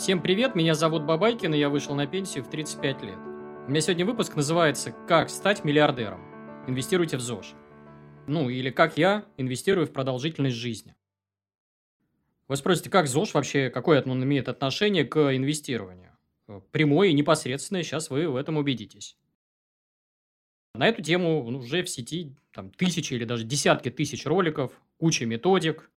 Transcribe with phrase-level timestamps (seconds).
[0.00, 3.18] Всем привет, меня зовут Бабайкин, и я вышел на пенсию в 35 лет.
[3.66, 6.22] У меня сегодня выпуск называется «Как стать миллиардером?
[6.66, 7.52] Инвестируйте в ЗОЖ».
[8.26, 10.96] Ну, или «Как я инвестирую в продолжительность жизни».
[12.48, 16.16] Вы спросите, как ЗОЖ вообще, какое он имеет отношение к инвестированию?
[16.70, 19.18] Прямое и непосредственное, сейчас вы в этом убедитесь.
[20.74, 25.90] На эту тему уже в сети там, тысячи или даже десятки тысяч роликов, куча методик,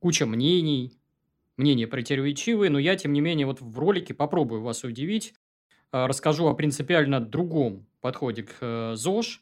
[0.00, 0.98] куча мнений,
[1.56, 5.34] мнения противоречивые, но я, тем не менее, вот в ролике попробую вас удивить.
[5.92, 9.40] А, расскажу о принципиально другом подходе к э, ЗОЖ.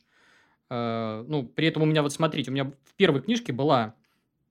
[0.70, 3.94] А, ну, при этом у меня, вот смотрите, у меня в первой книжке была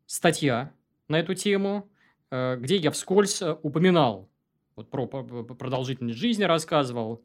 [0.05, 0.73] статья
[1.07, 1.89] на эту тему,
[2.31, 4.29] э, где я вскользь э, упоминал,
[4.75, 7.23] вот про продолжительность жизни рассказывал,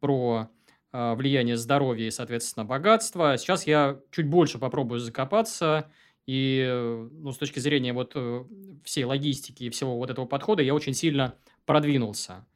[0.00, 0.48] про
[0.92, 3.36] влияние здоровья и, соответственно, богатства.
[3.38, 5.88] Сейчас я чуть больше попробую закопаться
[6.26, 8.44] и, э, ну, с точки зрения вот э,
[8.84, 11.34] всей логистики и всего вот этого подхода, я очень сильно
[11.66, 12.46] продвинулся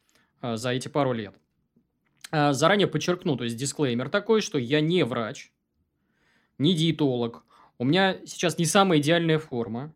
[0.43, 1.35] э, за эти пару лет.
[2.31, 5.53] Заранее подчеркну, то есть дисклеймер такой, что я не врач,
[6.59, 7.45] не диетолог.
[7.79, 9.95] У меня сейчас не самая идеальная форма.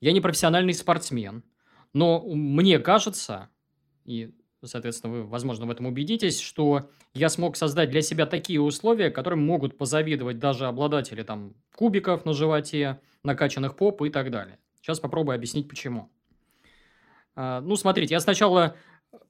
[0.00, 1.44] Я не профессиональный спортсмен.
[1.94, 3.48] Но мне кажется,
[4.04, 9.10] и соответственно, вы, возможно, в этом убедитесь, что я смог создать для себя такие условия,
[9.10, 14.58] которым могут позавидовать даже обладатели там кубиков на животе, накачанных поп и так далее.
[14.80, 16.10] Сейчас попробую объяснить, почему.
[17.34, 18.76] А, ну, смотрите, я сначала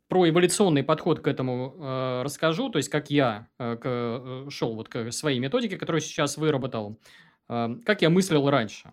[0.08, 4.74] про эволюционный подход к этому э, расскажу, то есть как я э, к, э, шел
[4.74, 6.98] вот к своей методике, которую сейчас выработал,
[7.48, 8.92] э, как я мыслил раньше.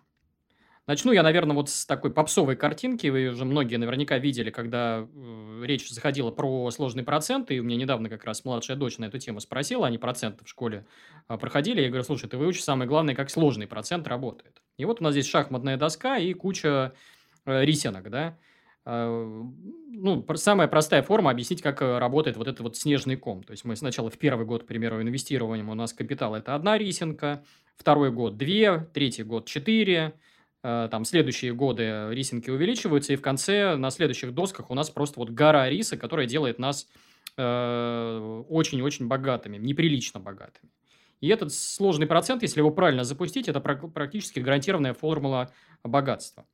[0.90, 3.06] Начну я, наверное, вот с такой попсовой картинки.
[3.06, 7.54] Вы уже многие наверняка видели, когда э, речь заходила про сложные проценты.
[7.54, 9.86] И у меня недавно как раз младшая дочь на эту тему спросила.
[9.86, 10.84] Они проценты в школе
[11.28, 11.80] э, проходили.
[11.80, 14.62] Я говорю, слушай, ты выучи самое главное, как сложный процент работает.
[14.78, 16.92] И вот у нас здесь шахматная доска и куча
[17.46, 18.36] э, рисенок, да.
[18.84, 19.44] Э,
[19.92, 23.44] ну, самая простая форма объяснить, как работает вот этот вот снежный ком.
[23.44, 26.76] То есть мы сначала в первый год, к примеру, инвестированием у нас капитал это одна
[26.76, 27.44] рисенка,
[27.76, 30.14] второй год две, третий год четыре,
[30.62, 35.30] там следующие годы рисинки увеличиваются, и в конце на следующих досках у нас просто вот
[35.30, 36.86] гора риса, которая делает нас
[37.36, 40.70] э, очень-очень богатыми, неприлично богатыми.
[41.20, 45.52] И этот сложный процент, если его правильно запустить, это практически гарантированная формула
[45.84, 46.46] богатства.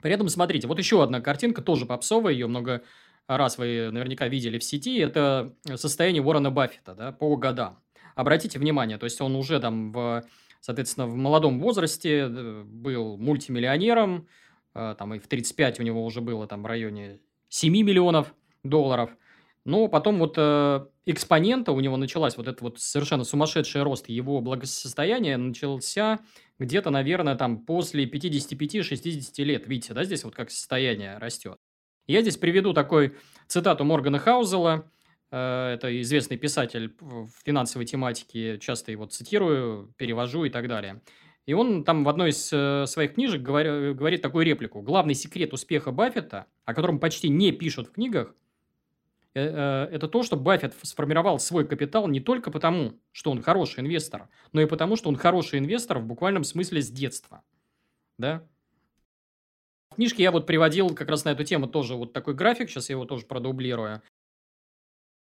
[0.00, 2.82] При этом, смотрите, вот еще одна картинка, тоже попсовая, ее много
[3.26, 7.78] раз вы наверняка видели в сети, это состояние Уоррена Баффета да, по годам.
[8.14, 10.24] Обратите внимание, то есть он уже там в
[10.60, 14.28] соответственно, в молодом возрасте э, был мультимиллионером,
[14.74, 19.10] э, там и в 35 у него уже было там в районе 7 миллионов долларов.
[19.64, 24.40] Но потом вот э, экспонента у него началась вот этот вот совершенно сумасшедший рост его
[24.40, 26.20] благосостояния начался
[26.58, 29.66] где-то, наверное, там после 55-60 лет.
[29.66, 31.58] Видите, да, здесь вот как состояние растет.
[32.06, 33.16] Я здесь приведу такой
[33.46, 34.90] цитату Моргана Хаузела–
[35.30, 41.00] это известный писатель в финансовой тематике, часто его цитирую, перевожу и так далее.
[41.46, 44.82] И он там в одной из э, своих книжек говорит такую реплику.
[44.82, 48.34] Главный секрет успеха Баффета, о котором почти не пишут в книгах,
[49.34, 54.28] э, это то, что Баффет сформировал свой капитал не только потому, что он хороший инвестор,
[54.52, 57.42] но и потому, что он хороший инвестор в буквальном смысле с детства.
[58.18, 58.46] Да?
[59.90, 62.90] В книжке я вот приводил как раз на эту тему тоже вот такой график, сейчас
[62.90, 64.02] я его тоже продублирую.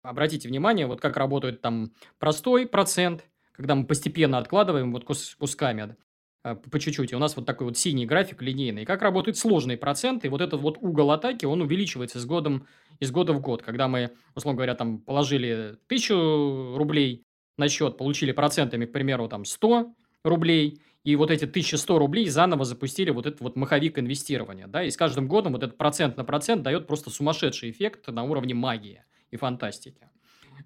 [0.02, 5.96] Обратите внимание, вот как работает там простой процент, когда мы постепенно откладываем вот кус кусками
[6.44, 7.12] э, по чуть-чуть.
[7.12, 8.84] И у нас вот такой вот синий график линейный.
[8.84, 10.28] Как работают сложные проценты.
[10.28, 12.66] И вот этот вот угол атаки, он увеличивается с годом,
[13.00, 13.62] из года в год.
[13.62, 17.24] Когда мы, условно говоря, там положили тысячу рублей
[17.56, 19.92] на счет, получили процентами, к примеру, там 100
[20.22, 24.68] рублей, и вот эти 1100 рублей заново запустили вот этот вот маховик инвестирования.
[24.68, 24.84] Да?
[24.84, 28.54] И с каждым годом вот этот процент на процент дает просто сумасшедший эффект на уровне
[28.54, 30.08] магии и фантастики.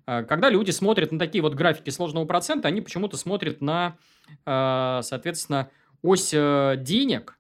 [0.06, 3.97] А, когда люди смотрят на такие вот графики сложного процента, они почему-то смотрят на,
[4.45, 5.71] а, соответственно,
[6.03, 7.39] ось э, денег,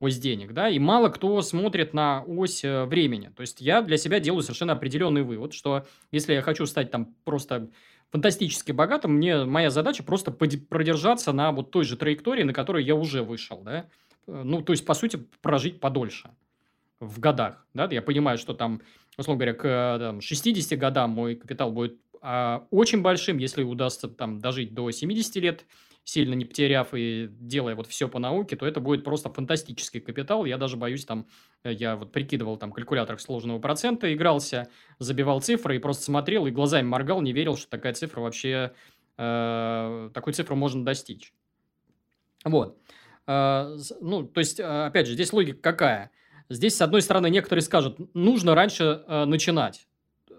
[0.00, 3.30] ось денег, да, и мало кто смотрит на ось э, времени.
[3.34, 7.14] То есть я для себя делаю совершенно определенный вывод, что если я хочу стать там
[7.24, 7.70] просто
[8.10, 12.94] фантастически богатым, мне моя задача просто продержаться на вот той же траектории, на которой я
[12.94, 13.86] уже вышел, да.
[14.26, 16.30] Э, ну, то есть, по сути, прожить подольше
[16.98, 18.82] в годах, да, я понимаю, что там,
[19.20, 24.40] условно говоря, к там, 60 годам мой капитал будет а, очень большим, если удастся там
[24.40, 25.64] дожить до 70 лет,
[26.04, 30.44] сильно не потеряв и делая вот все по науке, то это будет просто фантастический капитал.
[30.44, 31.26] Я даже боюсь там,
[31.62, 34.68] э, я вот прикидывал там калькулятор сложного процента, игрался,
[34.98, 38.72] забивал цифры и просто смотрел и глазами моргал, не верил, что такая цифра вообще,
[39.18, 41.32] э, такую цифру можно достичь.
[42.44, 42.78] Вот.
[43.26, 46.10] Э, ну, то есть, э, опять же, здесь логика какая?
[46.50, 49.86] Здесь, с одной стороны, некоторые скажут, нужно раньше э, начинать.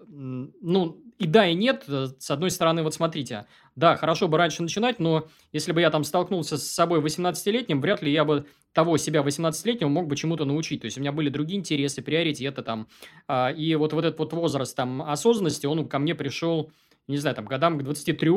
[0.06, 1.84] Ну, и да, и нет.
[1.86, 6.04] С одной стороны, вот смотрите, да, хорошо бы раньше начинать, но если бы я там
[6.04, 8.44] столкнулся с собой 18-летним, вряд ли я бы
[8.74, 10.82] того себя 18-летнего мог бы чему-то научить.
[10.82, 12.88] То есть, у меня были другие интересы, приоритеты там.
[13.26, 16.70] А, и вот, вот этот вот возраст там осознанности, он ко мне пришел,
[17.08, 18.30] не знаю, там, годам к 23.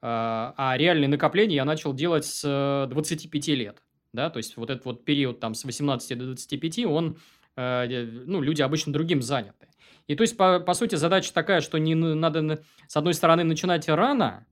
[0.00, 3.82] А, а реальные накопления я начал делать с 25 лет.
[4.16, 7.18] Да, то есть, вот этот вот период там с 18 до 25, он,
[7.54, 9.68] э, ну, люди обычно другим заняты.
[10.08, 13.88] И то есть, по, по сути, задача такая, что не надо, с одной стороны, начинать
[13.88, 14.46] рано,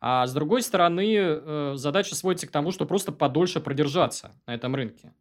[0.00, 4.74] а с другой стороны, э, задача сводится к тому, что просто подольше продержаться на этом
[4.74, 5.12] рынке.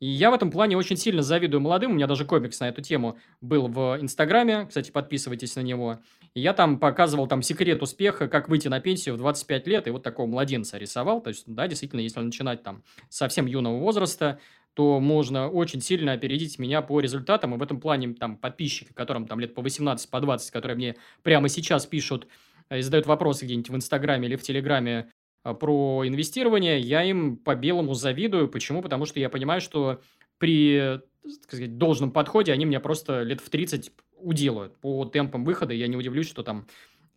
[0.00, 1.92] И я в этом плане очень сильно завидую молодым.
[1.92, 4.66] У меня даже комикс на эту тему был в Инстаграме.
[4.66, 5.98] Кстати, подписывайтесь на него.
[6.32, 9.86] И я там показывал там секрет успеха, как выйти на пенсию в 25 лет.
[9.86, 11.20] И вот такого младенца рисовал.
[11.20, 14.40] То есть, да, действительно, если начинать там совсем юного возраста,
[14.72, 17.54] то можно очень сильно опередить меня по результатам.
[17.54, 20.96] И в этом плане там подписчики, которым там лет по 18, по 20, которые мне
[21.22, 22.26] прямо сейчас пишут
[22.70, 25.10] э, и задают вопросы где-нибудь в Инстаграме или в Телеграме
[25.42, 28.48] про инвестирование, я им по белому завидую.
[28.48, 28.82] Почему?
[28.82, 30.00] Потому что я понимаю, что
[30.38, 31.00] при
[31.42, 35.74] сказать, должном подходе они меня просто лет в 30 уделают по темпам выхода.
[35.74, 36.66] Я не удивлюсь, что там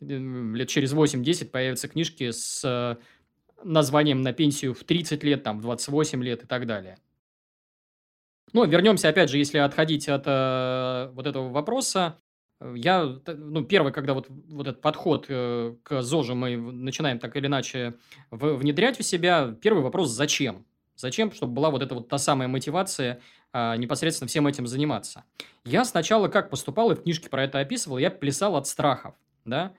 [0.02, 2.98] э, лет через 8-10 появятся книжки с
[3.64, 6.98] названием на пенсию в 30 лет, там, в 28 лет и так далее.
[8.52, 12.20] Ну, вернемся, опять же, если отходить от э, вот этого вопроса.
[12.62, 17.48] Я, ну, первый, когда вот, вот этот подход э, к ЗОЖу мы начинаем так или
[17.48, 17.96] иначе
[18.32, 20.66] внедрять в себя, первый вопрос– зачем?
[20.96, 21.32] Зачем?
[21.32, 23.20] Чтобы была вот эта вот та самая мотивация
[23.52, 25.26] э, непосредственно всем этим заниматься.
[25.66, 29.74] Я сначала как поступал, и в книжке про это описывал, я плясал от страхов, да,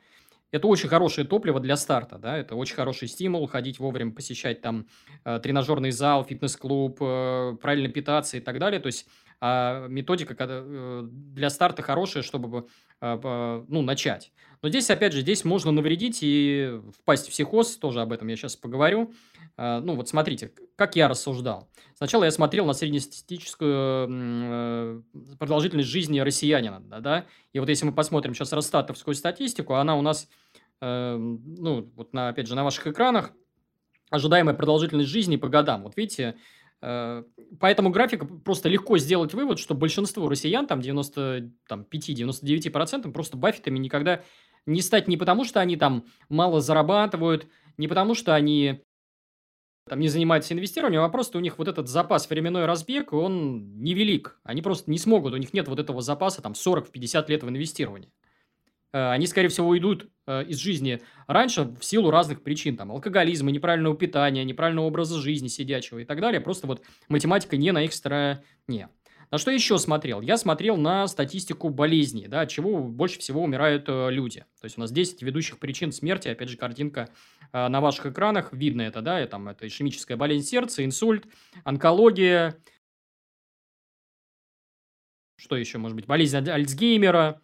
[0.50, 4.86] это очень хорошее топливо для старта, да, это очень хороший стимул, ходить вовремя, посещать там
[5.24, 9.06] э, тренажерный зал, фитнес-клуб, э, правильно питаться и так далее, то есть
[9.40, 12.66] а методика э, для старта хорошая, чтобы
[13.00, 14.32] э, ну, начать.
[14.62, 18.36] Но здесь, опять же, здесь можно навредить и впасть в психоз, тоже об этом я
[18.36, 19.12] сейчас поговорю.
[19.56, 21.68] А, ну, вот смотрите, как я рассуждал.
[21.94, 25.02] Сначала я смотрел на среднестатистическую э,
[25.38, 30.02] продолжительность жизни россиянина, да, да, и вот если мы посмотрим сейчас Росстатовскую статистику, она у
[30.02, 30.28] нас,
[30.80, 33.32] э, ну, вот на, опять же, на ваших экранах,
[34.10, 35.82] ожидаемая продолжительность жизни по годам.
[35.82, 36.36] Вот видите,
[36.84, 44.22] по этому графику просто легко сделать вывод, что большинство россиян, там 95-99%, просто баффетами никогда
[44.66, 47.46] не стать не потому, что они там мало зарабатывают,
[47.78, 48.82] не потому, что они
[49.88, 54.40] там не занимаются инвестированием, а просто у них вот этот запас временной разбег, он невелик.
[54.42, 58.10] Они просто не смогут, у них нет вот этого запаса там 40-50 лет в инвестировании.
[58.92, 63.50] Э, они, скорее всего, уйдут э, из жизни раньше в силу разных причин, там, алкоголизма,
[63.50, 66.40] неправильного питания, неправильного образа жизни сидячего и так далее.
[66.40, 68.88] Просто вот математика не на их стороне.
[69.34, 70.20] На что еще смотрел?
[70.20, 74.44] Я смотрел на статистику болезней, да, от чего больше всего умирают э, люди.
[74.60, 77.08] То есть у нас 10 ведущих причин смерти, опять же, картинка
[77.52, 81.26] э, на ваших экранах, видно это, да, и, там, это ишемическая болезнь сердца, инсульт,
[81.64, 82.56] онкология,
[85.36, 87.40] что еще может быть, болезнь Альцгеймера,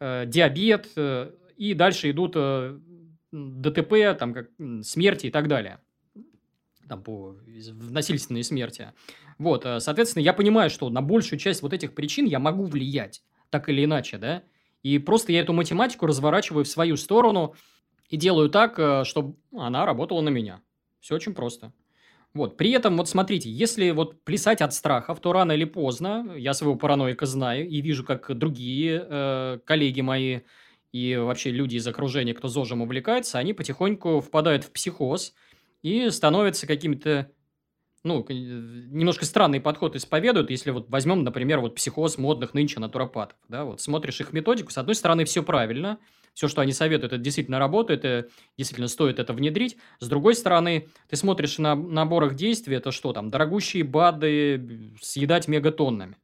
[0.00, 1.32] э, диабет, э,
[1.70, 2.78] и дальше идут э,
[3.32, 4.50] ДТП, там, как,
[4.82, 5.78] смерти и так далее
[6.88, 7.36] там, по
[7.90, 8.92] насильственной смерти.
[9.38, 13.22] Вот, э, соответственно, я понимаю, что на большую часть вот этих причин я могу влиять,
[13.50, 14.42] так или иначе, да,
[14.82, 17.54] и просто я эту математику разворачиваю в свою сторону
[18.10, 20.60] и делаю так, э, чтобы она работала на меня.
[21.00, 21.72] Все очень просто.
[22.34, 26.54] Вот, при этом, вот смотрите, если вот плясать от страхов, то рано или поздно, я
[26.54, 30.40] своего параноика знаю и вижу, как другие э, коллеги мои
[30.92, 35.34] и вообще люди из окружения, кто ЗОЖем увлекается, они потихоньку впадают в психоз
[35.82, 37.30] и становятся какими-то
[38.04, 43.64] ну, немножко странный подход исповедуют, если вот возьмем, например, вот психоз модных нынче натуропатов, да,
[43.64, 45.98] вот смотришь их методику, с одной стороны, все правильно,
[46.34, 50.88] все, что они советуют, это действительно работает, это действительно стоит это внедрить, с другой стороны,
[51.08, 56.16] ты смотришь на наборах действий, это что там, дорогущие БАДы съедать мегатоннами,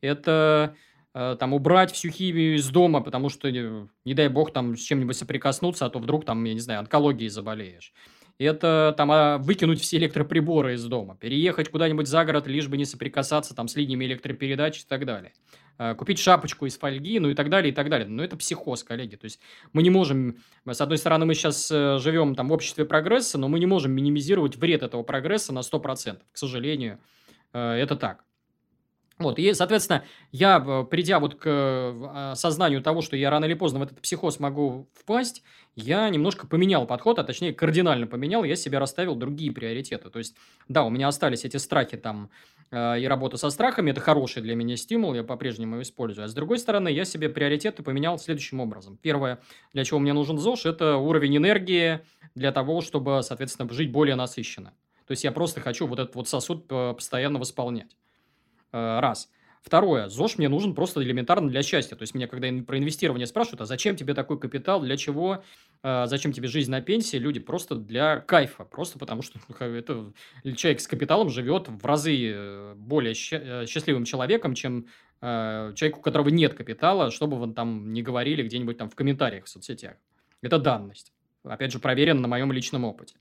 [0.00, 4.76] это э, там убрать всю химию из дома, потому что, не, не дай бог, там
[4.76, 7.92] с чем-нибудь соприкоснуться, а то вдруг там, я не знаю, онкологией заболеешь
[8.38, 12.84] это там а, выкинуть все электроприборы из дома, переехать куда-нибудь за город, лишь бы не
[12.84, 15.32] соприкасаться там с линиями электропередач и так далее.
[15.78, 18.08] А, купить шапочку из фольги, ну и так далее, и так далее.
[18.08, 19.16] Но это психоз, коллеги.
[19.16, 19.40] То есть
[19.72, 23.48] мы не можем, с одной стороны, мы сейчас э, живем там в обществе прогресса, но
[23.48, 26.20] мы не можем минимизировать вред этого прогресса на 100%.
[26.32, 26.98] К сожалению,
[27.52, 28.24] э, это так.
[29.22, 33.54] Вот, и, соответственно, я, э, придя вот к э, осознанию того, что я рано или
[33.54, 35.42] поздно в этот психоз могу впасть,
[35.74, 40.10] я немножко поменял подход, а точнее кардинально поменял, я себе расставил другие приоритеты.
[40.10, 40.36] То есть,
[40.68, 42.30] да, у меня остались эти страхи там
[42.70, 46.26] э, и работа со страхами, это хороший для меня стимул, я по-прежнему его использую.
[46.26, 48.98] А с другой стороны, я себе приоритеты поменял следующим образом.
[49.00, 49.40] Первое,
[49.72, 52.00] для чего мне нужен ЗОЖ, это уровень энергии
[52.34, 54.74] для того, чтобы, соответственно, жить более насыщенно.
[55.06, 57.96] То есть, я просто хочу вот этот вот сосуд постоянно восполнять.
[58.72, 59.30] Э, раз.
[59.62, 60.08] Второе.
[60.08, 61.94] ЗОЖ мне нужен просто элементарно для счастья.
[61.94, 65.44] То есть, меня когда про инвестирование спрашивают, а зачем тебе такой капитал, для чего,
[65.84, 68.64] э, зачем тебе жизнь на пенсии, люди просто для кайфа.
[68.64, 70.12] Просто потому, что ну, это,
[70.56, 74.86] человек с капиталом живет в разы э, более счастливым человеком, чем
[75.20, 79.48] человек, у которого нет капитала, чтобы вы там не говорили где-нибудь там в комментариях в
[79.48, 79.94] соцсетях.
[80.40, 81.12] Это данность.
[81.44, 83.14] Опять же, проверено на моем личном опыте.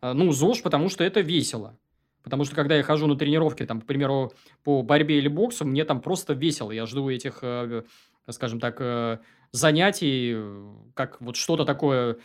[0.00, 1.76] Ну, ЗОЖ, потому что это весело.
[2.24, 4.32] Потому что, когда я хожу на тренировки, там, к примеру,
[4.64, 6.72] по борьбе или боксу, мне там просто весело.
[6.72, 7.84] Я жду этих, э,
[8.30, 9.18] скажем так, э,
[9.52, 10.36] занятий,
[10.94, 12.16] как вот что-то такое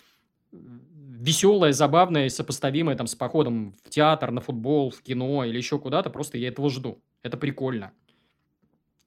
[0.51, 6.09] веселое, забавное, сопоставимое там с походом в театр, на футбол, в кино или еще куда-то.
[6.09, 7.03] Просто я этого жду.
[7.21, 7.91] Это прикольно.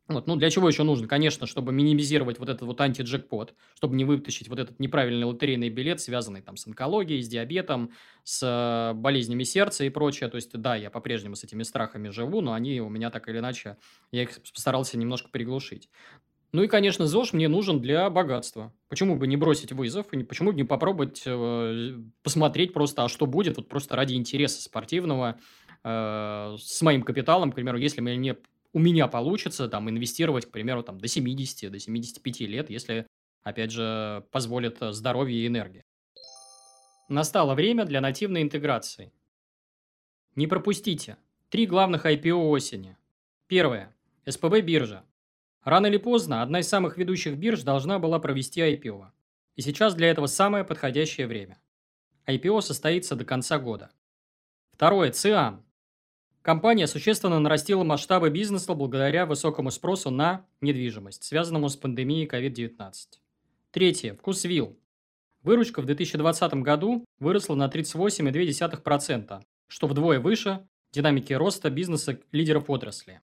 [0.09, 0.26] Вот.
[0.26, 1.06] Ну, для чего еще нужно?
[1.06, 6.00] Конечно, чтобы минимизировать вот этот вот анти-джекпот, чтобы не вытащить вот этот неправильный лотерейный билет,
[6.00, 7.92] связанный там с онкологией, с диабетом,
[8.25, 10.28] с э, болезнями сердца и прочее.
[10.28, 13.38] То есть, да, я по-прежнему с этими страхами живу, но они у меня так или
[13.38, 13.76] иначе,
[14.11, 15.88] я их постарался немножко приглушить.
[16.52, 18.75] Ну и, конечно, ЗОЖ мне нужен для богатства.
[18.88, 23.25] Почему бы не бросить вызов, и почему бы не попробовать э, посмотреть просто, а что
[23.26, 25.38] будет, вот просто ради интереса спортивного,
[25.82, 28.37] э, с моим капиталом, к примеру, если мне
[28.73, 33.07] у меня получится там инвестировать, к примеру, там до 70, до 75 лет, если,
[33.43, 35.85] опять же, позволит э, здоровье и энергия.
[37.09, 39.12] Настало время для нативной интеграции.
[40.35, 41.19] Не пропустите.
[41.50, 42.97] Три главных IPO осени.
[43.47, 43.95] Первое.
[44.26, 45.05] СПБ биржа.
[45.62, 49.09] Рано или поздно одна из самых ведущих бирж должна была провести IPO.
[49.57, 51.61] И сейчас для этого самое подходящее время.
[52.26, 53.91] IPO состоится до конца года.
[54.73, 55.11] Второе.
[55.11, 55.62] ЦИАН.
[56.42, 62.92] Компания существенно нарастила масштабы бизнеса благодаря высокому спросу на недвижимость, связанному с пандемией COVID-19.
[63.70, 64.14] Третье.
[64.14, 64.76] Вкусвилл.
[65.44, 73.20] Выручка в 2020 году выросла на 38,2%, что вдвое выше динамики роста бизнеса лидеров отрасли.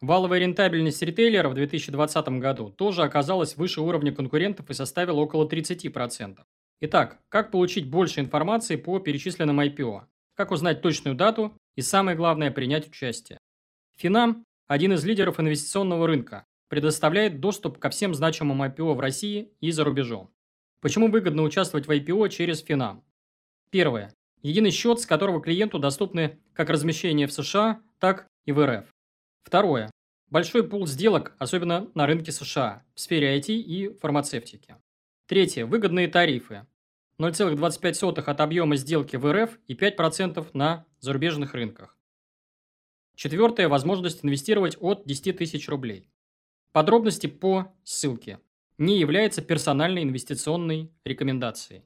[0.00, 6.38] Валовая рентабельность ритейлера в 2020 году тоже оказалась выше уровня конкурентов и составила около 30%.
[6.80, 10.02] Итак, как получить больше информации по перечисленным IPO?
[10.38, 13.38] Как узнать точную дату и самое главное– принять участие.
[13.96, 19.72] Финам– один из лидеров инвестиционного рынка, предоставляет доступ ко всем значимым IPO в России и
[19.72, 20.30] за рубежом.
[20.80, 23.02] Почему выгодно участвовать в IPO через Финам?
[23.70, 24.14] Первое.
[24.42, 28.86] Единый счет, с которого клиенту доступны как размещение в США, так и в РФ.
[29.42, 29.90] Второе.
[30.30, 34.76] Большой пул сделок, особенно на рынке США, в сфере IT и фармацевтики.
[35.26, 35.66] Третье.
[35.66, 36.64] Выгодные тарифы.
[37.20, 41.96] 0,25 от объема сделки в РФ и 5% на зарубежных рынках.
[43.16, 46.08] Четвертое– возможность инвестировать от 10 тысяч рублей.
[46.70, 48.38] Подробности по ссылке.
[48.78, 51.82] Не является персональной инвестиционной рекомендацией.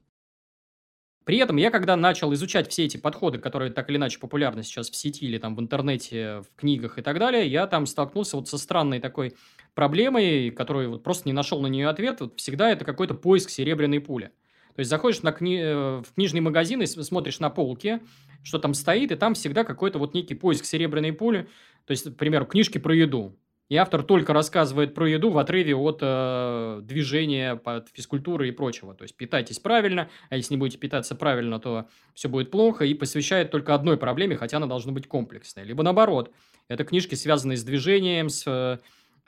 [1.25, 4.91] При этом я, когда начал изучать все эти подходы, которые так или иначе популярны сейчас
[4.91, 8.47] в сети или там в интернете, в книгах и так далее, я там столкнулся вот
[8.49, 9.33] со странной такой
[9.73, 12.21] проблемой, которую вот просто не нашел на нее ответ.
[12.21, 14.31] Вот всегда это какой-то поиск серебряной пули.
[14.75, 15.59] То есть заходишь на кни...
[15.61, 18.01] Э, в книжный магазин и смотришь на полке,
[18.43, 21.47] что там стоит, и там всегда какой-то вот некий поиск серебряной пули.
[21.85, 23.37] То есть, к примеру, книжки про еду.
[23.69, 28.93] И автор только рассказывает про еду в отрыве от э, движения, от физкультуры и прочего.
[28.93, 32.85] То есть питайтесь правильно, а если не будете питаться правильно, то все будет плохо.
[32.85, 35.63] И посвящает только одной проблеме, хотя она должна быть комплексной.
[35.63, 36.31] Либо наоборот,
[36.67, 38.79] это книжки, связанные с движением, с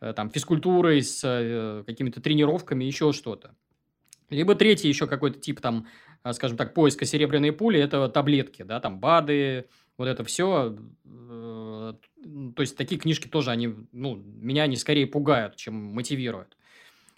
[0.01, 3.55] э, там, физкультурой, с э, какими-то тренировками, еще что-то.
[4.29, 5.87] Либо третий еще какой-то тип, там,
[6.23, 9.67] а, скажем так, поиска серебряной пули, это таблетки, да, там, БАДы,
[9.97, 10.75] вот это все.
[11.05, 11.93] Э,
[12.55, 16.57] то есть, такие книжки тоже, они, ну, меня они скорее пугают, чем мотивируют.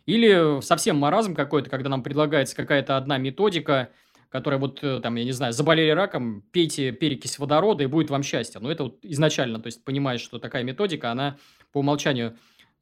[0.05, 3.89] Или совсем маразм какой-то, когда нам предлагается какая-то одна методика,
[4.29, 8.23] которая вот, э, там, я не знаю, заболели раком, пейте перекись водорода, и будет вам
[8.23, 8.59] счастье.
[8.61, 11.37] Но это вот изначально, то есть, понимаешь, что такая методика, она
[11.71, 12.37] по умолчанию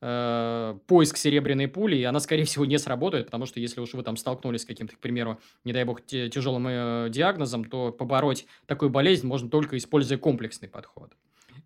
[0.06, 4.04] э, поиск серебряной пули, и она, скорее всего, не сработает, потому что если уж вы
[4.04, 8.92] там столкнулись с каким-то, к примеру, не дай бог, тяжелым э, диагнозом, то побороть такую
[8.92, 11.14] болезнь можно только используя комплексный подход.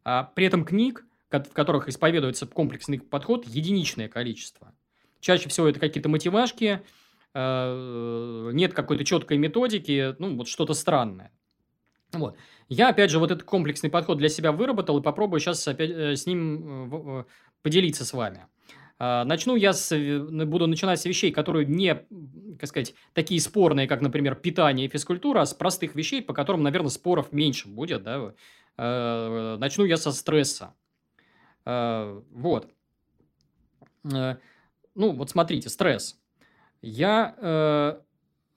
[0.05, 4.73] А при этом книг, в которых исповедуется комплексный подход, единичное количество.
[5.19, 6.81] Чаще всего это какие-то мотивашки,
[7.33, 11.33] э, нет какой-то четкой методики, ну, вот что-то странное.
[12.11, 12.37] Вот.
[12.69, 16.15] Я, опять же, вот этот комплексный подход для себя выработал и попробую сейчас опять э,
[16.15, 17.25] с ним э,
[17.61, 18.47] поделиться с вами.
[18.97, 19.95] А, начну я с,
[20.45, 21.95] буду начинать с вещей, которые не,
[22.59, 26.63] как сказать, такие спорные, как, например, питание и физкультура, а с простых вещей, по которым,
[26.63, 28.03] наверное, споров меньше будет.
[28.03, 28.33] Да?
[28.77, 30.73] А, начну я со стресса.
[31.65, 32.69] А, вот.
[34.03, 36.19] Ну, вот смотрите, стресс.
[36.81, 37.99] Я э, Э,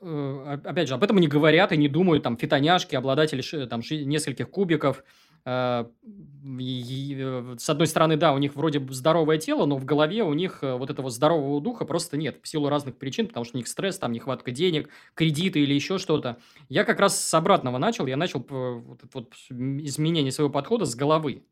[0.02, 5.04] опять же, об этом не говорят и не думают там фитоняшки, обладатели там нескольких кубиков.
[5.44, 10.34] Э, э, с одной стороны, да, у них вроде здоровое тело, но в голове у
[10.34, 13.68] них вот этого здорового духа просто нет в силу разных причин, потому что у них
[13.68, 16.38] стресс, там нехватка денег, кредиты или еще что-то.
[16.68, 21.44] Я как раз с обратного начал, я начал вот, вот изменение своего подхода с головы.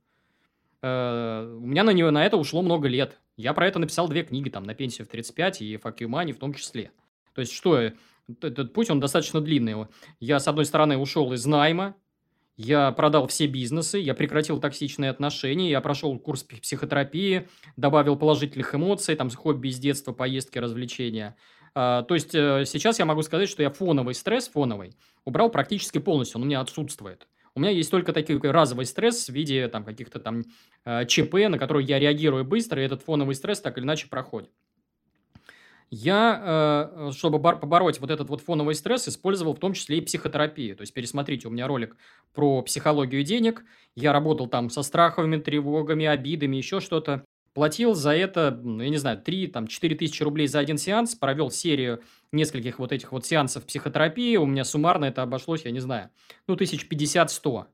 [0.83, 3.21] У меня на, него, на это ушло много лет.
[3.37, 6.33] Я про это написал две книги, там, на пенсию в 35 и Fuck You Money
[6.33, 6.91] в том числе.
[7.35, 7.93] То есть, что
[8.41, 9.87] этот путь, он достаточно длинный.
[10.19, 11.97] Я, с одной стороны, ушел из найма,
[12.57, 19.17] я продал все бизнесы, я прекратил токсичные отношения, я прошел курс психотерапии, добавил положительных эмоций,
[19.17, 21.37] там, хобби из детства, поездки, развлечения.
[21.75, 24.95] А, то есть, э, сейчас я могу сказать, что я фоновый стресс, фоновый,
[25.25, 27.29] убрал практически полностью, он у меня отсутствует.
[27.55, 30.45] У меня есть только такой разовый стресс в виде там каких-то там
[30.85, 34.51] э, ЧП, на которые я реагирую быстро, и этот фоновый стресс так или иначе проходит.
[35.93, 40.77] Я, э, чтобы побороть вот этот вот фоновый стресс, использовал в том числе и психотерапию.
[40.77, 41.97] То есть, пересмотрите, у меня ролик
[42.33, 43.65] про психологию денег.
[43.97, 47.25] Я работал там со страховыми, тревогами, обидами, еще что-то.
[47.55, 51.17] Платил за это, ну, я не знаю, 3, там, 4 тысячи рублей за один сеанс.
[51.17, 54.37] Провел серию нескольких вот этих вот сеансов психотерапии.
[54.37, 56.11] У меня суммарно это обошлось, я не знаю,
[56.47, 57.67] ну, тысяч пятьдесят-сто.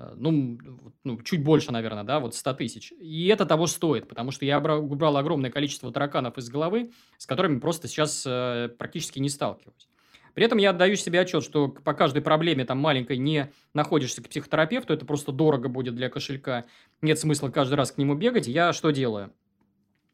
[0.00, 0.58] Э, ну,
[1.04, 2.92] ну, чуть больше, наверное, да, вот 100 тысяч.
[3.00, 7.58] И это того стоит, потому что я убрал огромное количество тараканов из головы, с которыми
[7.58, 9.88] просто сейчас э, практически не сталкиваюсь.
[10.34, 14.28] При этом я отдаю себе отчет, что по каждой проблеме там маленькой не находишься к
[14.28, 16.66] психотерапевту, это просто дорого будет для кошелька,
[17.02, 18.46] нет смысла каждый раз к нему бегать.
[18.46, 19.32] Я что делаю?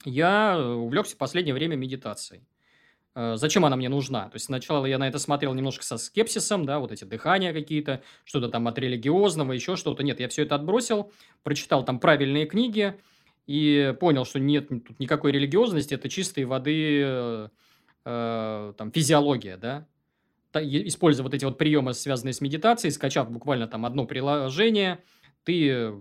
[0.05, 2.43] Я э, увлекся в последнее время медитацией.
[3.19, 4.29] Э, зачем она мне нужна?
[4.29, 8.03] То есть сначала я на это смотрел немножко со скепсисом, да, вот эти дыхания какие-то,
[8.25, 10.03] что-то там от религиозного, еще что-то.
[10.03, 11.11] Нет, я все это отбросил,
[11.43, 12.95] прочитал там правильные книги
[13.47, 17.49] и понял, что нет тут никакой религиозности, это чистой воды э,
[18.05, 19.87] э, там физиология, да.
[20.53, 25.03] Используя вот эти вот приемы, связанные с медитацией, скачав буквально там одно приложение,
[25.45, 25.95] ты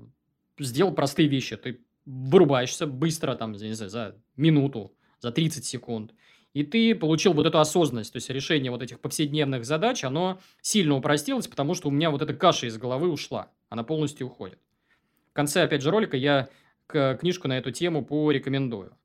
[0.59, 6.13] сделал простые вещи, ты вырубаешься быстро, там, не знаю, за минуту, за 30 секунд–
[6.55, 10.95] и ты получил вот эту осознанность, то есть решение вот этих повседневных задач, оно сильно
[10.95, 14.57] упростилось, потому что у меня вот эта каша из головы ушла, она полностью уходит.
[15.31, 16.47] В конце, опять же, ролика я
[16.87, 18.95] книжку на эту тему порекомендую.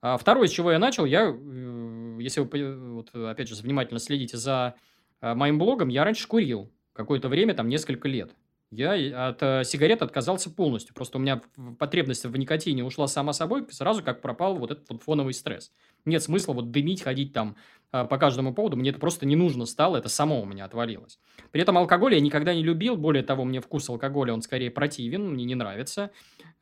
[0.00, 4.36] А второе, с чего я начал, я, э, если вы, вот, опять же, внимательно следите
[4.36, 4.74] за
[5.20, 8.30] э, моим блогом, я раньше курил какое-то время, там, несколько лет.
[8.72, 10.94] Я от э, сигарет отказался полностью.
[10.94, 11.42] Просто у меня
[11.78, 15.72] потребность в никотине ушла сама собой, сразу как пропал вот этот вот фоновый стресс.
[16.06, 17.56] Нет смысла вот дымить, ходить там
[17.92, 18.78] э, по каждому поводу.
[18.78, 21.18] Мне это просто не нужно стало, это само у меня отвалилось.
[21.50, 22.96] При этом алкоголь я никогда не любил.
[22.96, 26.10] Более того, мне вкус алкоголя, он скорее противен, мне не нравится.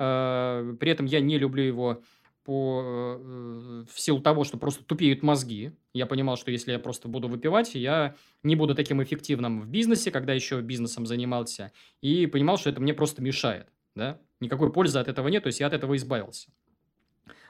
[0.01, 2.03] Э, при этом я не люблю его
[2.45, 5.73] по, э, в силу того, что просто тупеют мозги.
[5.93, 10.11] Я понимал, что если я просто буду выпивать, я не буду таким эффективным в бизнесе,
[10.11, 13.69] когда еще бизнесом занимался, и понимал, что это мне просто мешает.
[13.95, 14.19] Да?
[14.41, 16.51] Никакой пользы от этого нет, то есть я от этого избавился.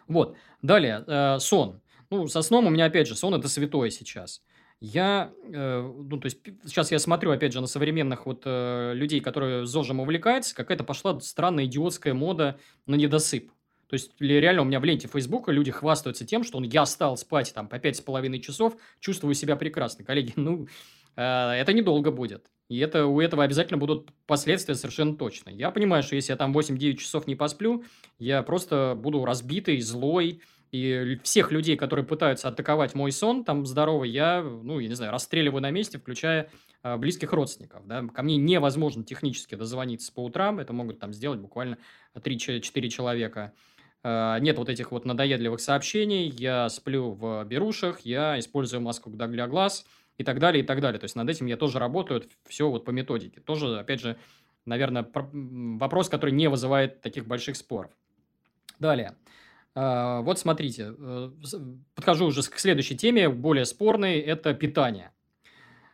[0.08, 0.36] Вот.
[0.62, 1.80] Далее, э, сон.
[2.10, 4.42] Ну, со сном у меня, опять же, сон– это святое сейчас.
[4.80, 9.20] Я, э, ну, то есть, сейчас я смотрю, опять же, на современных вот э, людей,
[9.20, 13.52] которые ЗОЖем увлекаются, какая-то пошла странная идиотская мода на недосып.
[13.90, 17.16] То есть, реально у меня в ленте Фейсбука люди хвастаются тем, что он, я стал
[17.16, 20.04] спать там по пять с половиной часов, чувствую себя прекрасно.
[20.04, 20.68] Коллеги, ну,
[21.16, 22.46] э, это недолго будет.
[22.68, 25.50] И это, у этого обязательно будут последствия совершенно точно.
[25.50, 27.82] Я понимаю, что если я там 8-9 часов не посплю,
[28.20, 30.40] я просто буду разбитый, злой.
[30.70, 35.10] И всех людей, которые пытаются атаковать мой сон, там, здоровый, я, ну, я не знаю,
[35.10, 36.48] расстреливаю на месте, включая
[36.84, 37.84] э, близких родственников.
[37.88, 38.06] Да?
[38.06, 40.60] Ко мне невозможно технически дозвониться по утрам.
[40.60, 41.76] Это могут там сделать буквально
[42.14, 43.52] 3-4 человека.
[44.02, 49.46] А, нет вот этих вот надоедливых сообщений, я сплю в берушах, я использую маску для
[49.46, 49.84] глаз
[50.18, 50.98] и так далее, и так далее.
[50.98, 53.40] То есть над этим я тоже работаю, все вот по методике.
[53.40, 54.16] Тоже, опять же,
[54.64, 57.90] наверное, вопрос, который не вызывает таких больших споров.
[58.78, 59.16] Далее.
[59.74, 61.30] А, вот смотрите, э,
[61.94, 65.12] подхожу уже к следующей теме, более спорной, это питание.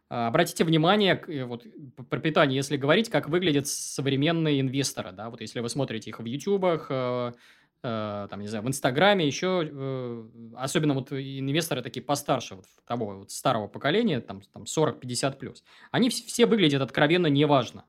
[0.08, 1.66] А, обратите внимание, э, вот
[2.08, 6.24] про питание, если говорить, как выглядят современные инвесторы, да, вот если вы смотрите их в
[6.24, 6.90] ютубах,
[7.82, 10.24] э, там, не знаю, в Инстаграме, еще, э,
[10.56, 16.10] особенно вот инвесторы такие постарше, вот того вот старого поколения, там, там 40-50 плюс, они
[16.10, 17.84] все выглядят откровенно неважно.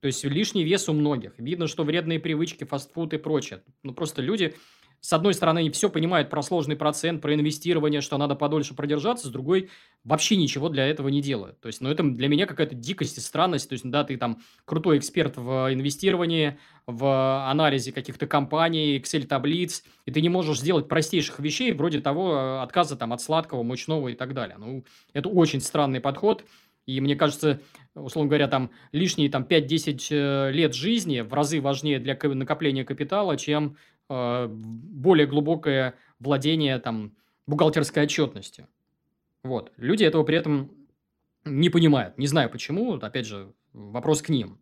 [0.00, 1.38] То есть лишний вес у многих.
[1.38, 3.62] Видно, что вредные привычки, фастфуд и прочее.
[3.82, 4.54] Ну, просто люди
[5.00, 9.30] с одной стороны, все понимают про сложный процент, про инвестирование, что надо подольше продержаться, с
[9.30, 9.70] другой
[10.04, 11.60] вообще ничего для этого не делают.
[11.60, 13.68] То есть, ну, это для меня какая-то дикость и странность.
[13.68, 20.10] То есть, да, ты там крутой эксперт в инвестировании, в анализе каких-то компаний, Excel-таблиц, и
[20.10, 24.14] ты не можешь сделать простейших вещей, вроде того э, отказа там от сладкого, мучного и
[24.14, 24.56] так далее.
[24.58, 26.44] Ну, это очень странный подход.
[26.86, 27.60] И мне кажется,
[27.94, 33.36] условно говоря, там лишние там, 5-10 э, лет жизни в разы важнее для накопления капитала,
[33.36, 33.76] чем
[34.08, 37.14] э, более глубокое владение там,
[37.46, 38.66] бухгалтерской отчетностью.
[39.42, 39.72] Вот.
[39.76, 40.70] Люди этого при этом
[41.44, 42.18] не понимают.
[42.18, 42.94] Не знаю почему.
[42.94, 44.60] Опять же, вопрос к ним.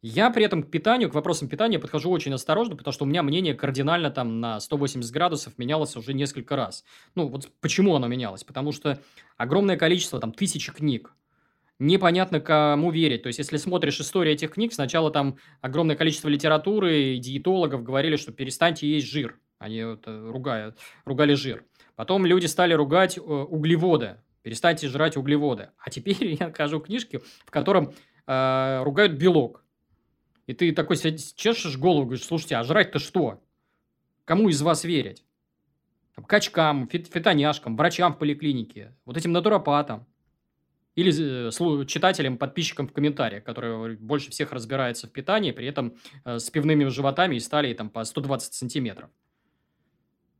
[0.00, 3.24] Я при этом к питанию, к вопросам питания подхожу очень осторожно, потому что у меня
[3.24, 6.84] мнение кардинально там на 180 градусов менялось уже несколько раз.
[7.16, 8.44] Ну, вот почему оно менялось?
[8.44, 9.00] Потому что
[9.36, 11.16] огромное количество, там, тысячи книг,
[11.80, 13.24] непонятно кому верить.
[13.24, 18.14] То есть, если смотришь историю этих книг, сначала там огромное количество литературы и диетологов говорили,
[18.14, 19.40] что перестаньте есть жир.
[19.58, 21.64] Они вот э, ругают, ругали жир.
[21.98, 24.18] Потом люди стали ругать э, углеводы.
[24.42, 25.70] Перестаньте жрать углеводы.
[25.78, 27.92] А теперь я нахожу книжки, в котором
[28.24, 29.64] э, ругают белок.
[30.46, 33.42] И ты такой чешешь голову, говоришь, слушайте, а жрать-то что?
[34.24, 35.24] Кому из вас верить?
[36.26, 40.06] качкам, фит фитоняшкам, врачам в поликлинике, вот этим натуропатам.
[40.94, 46.38] Или э, читателям, подписчикам в комментариях, которые больше всех разбираются в питании, при этом э,
[46.38, 49.10] с пивными животами и стали там по 120 сантиметров.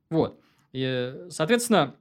[0.08, 0.40] Вот.
[0.72, 1.96] И, соответственно,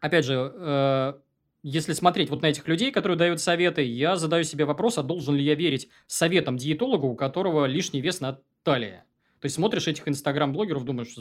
[0.00, 1.14] опять же, э,
[1.62, 5.34] если смотреть вот на этих людей, которые дают советы, я задаю себе вопрос, а должен
[5.34, 9.02] ли я верить советам диетолога, у которого лишний вес на талии?
[9.40, 11.14] То есть смотришь этих инстаграм-блогеров, думаешь,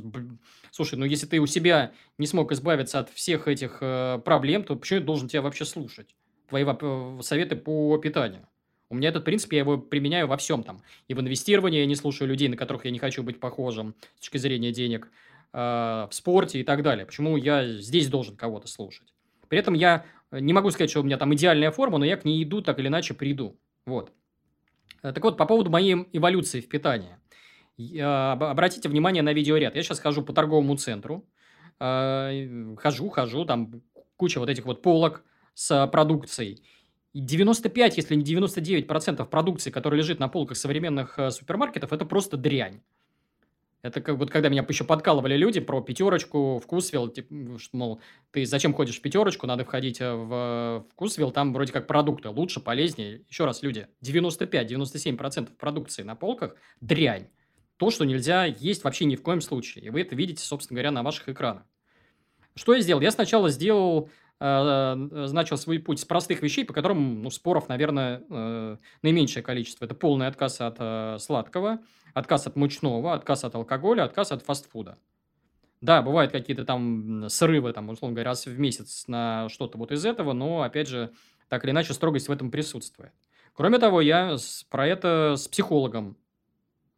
[0.72, 4.76] слушай, ну если ты у себя не смог избавиться от всех этих э, проблем, то
[4.76, 6.16] почему я должен тебя вообще слушать?
[6.50, 6.66] твои
[7.22, 8.48] советы по питанию.
[8.90, 10.82] У меня этот принцип, я его применяю во всем там.
[11.08, 14.22] И в инвестировании я не слушаю людей, на которых я не хочу быть похожим с
[14.22, 15.10] точки зрения денег, э,
[15.52, 17.06] в спорте и так далее.
[17.06, 19.14] Почему я здесь должен кого-то слушать?
[19.48, 22.26] При этом я не могу сказать, что у меня там идеальная форма, но я к
[22.26, 23.60] ней иду, так или иначе приду.
[23.86, 24.12] Вот.
[25.02, 27.18] Э, так вот, по поводу моей эволюции в питании.
[28.02, 29.76] Обратите внимание на видеоряд.
[29.76, 31.26] Я сейчас хожу по торговому центру.
[31.80, 33.82] Э, хожу, хожу, там
[34.18, 36.64] куча вот этих вот полок, с продукцией.
[37.14, 42.06] И 95, если не 99% процентов продукции, которая лежит на полках современных э, супермаркетов, это
[42.06, 42.82] просто дрянь.
[43.82, 47.34] Это как вот когда меня еще подкалывали люди про пятерочку, вкусвилл, типа,
[47.72, 52.30] мол, ты зачем ходишь в пятерочку, надо входить э, в вкусвилл, там вроде как продукты
[52.30, 53.22] лучше, полезнее.
[53.30, 57.30] Еще раз, люди, 95-97% продукции на полках– дрянь.
[57.78, 59.86] То, что нельзя есть вообще ни в коем случае.
[59.86, 61.64] И вы это видите, собственно говоря, на ваших экранах.
[62.56, 63.00] Что я сделал?
[63.00, 64.10] Я сначала сделал
[64.40, 69.84] начал свой путь с простых вещей, по которым ну, споров, наверное, э, наименьшее количество.
[69.84, 71.80] Это полный отказ от э, сладкого,
[72.14, 74.98] отказ от мучного, отказ от алкоголя, отказ от фастфуда.
[75.82, 80.06] Да, бывают какие-то там срывы, там, условно говоря, раз в месяц на что-то вот из
[80.06, 81.12] этого, но, опять же,
[81.48, 83.14] так или иначе, строгость в этом присутствует.
[83.54, 84.36] Кроме того, я
[84.70, 86.18] про это с психологом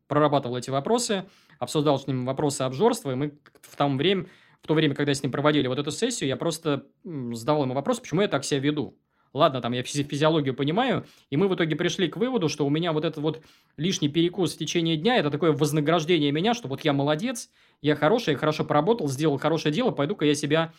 [0.07, 1.25] прорабатывал эти вопросы,
[1.57, 4.27] обсуждал с ним вопросы обжорства, и мы в том время
[4.61, 7.99] в то время, когда с ним проводили вот эту сессию, я просто задавал ему вопрос,
[7.99, 8.97] почему я так себя веду.
[9.33, 12.91] Ладно, там я физиологию понимаю, и мы в итоге пришли к выводу, что у меня
[12.91, 13.41] вот этот вот
[13.77, 17.49] лишний перекус в течение дня, это такое вознаграждение меня, что вот я молодец,
[17.81, 20.73] я хороший, я хорошо поработал, сделал хорошее дело, пойду-ка я себя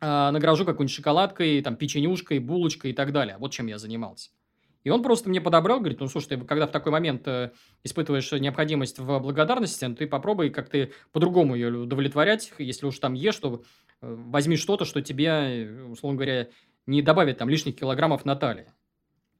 [0.00, 3.36] э, награжу какой-нибудь шоколадкой, там, печенюшкой, булочкой и так далее.
[3.40, 4.30] Вот чем я занимался.
[4.84, 7.50] И он просто мне подобрал, говорит, ну, слушай, ты когда в такой момент э,
[7.84, 12.52] испытываешь необходимость в благодарности, ну, ты попробуй как-то по-другому ее удовлетворять.
[12.58, 13.62] Если уж там ешь, то
[14.00, 16.48] э, возьми что-то, что тебе, условно говоря,
[16.86, 18.72] не добавит там лишних килограммов на талии.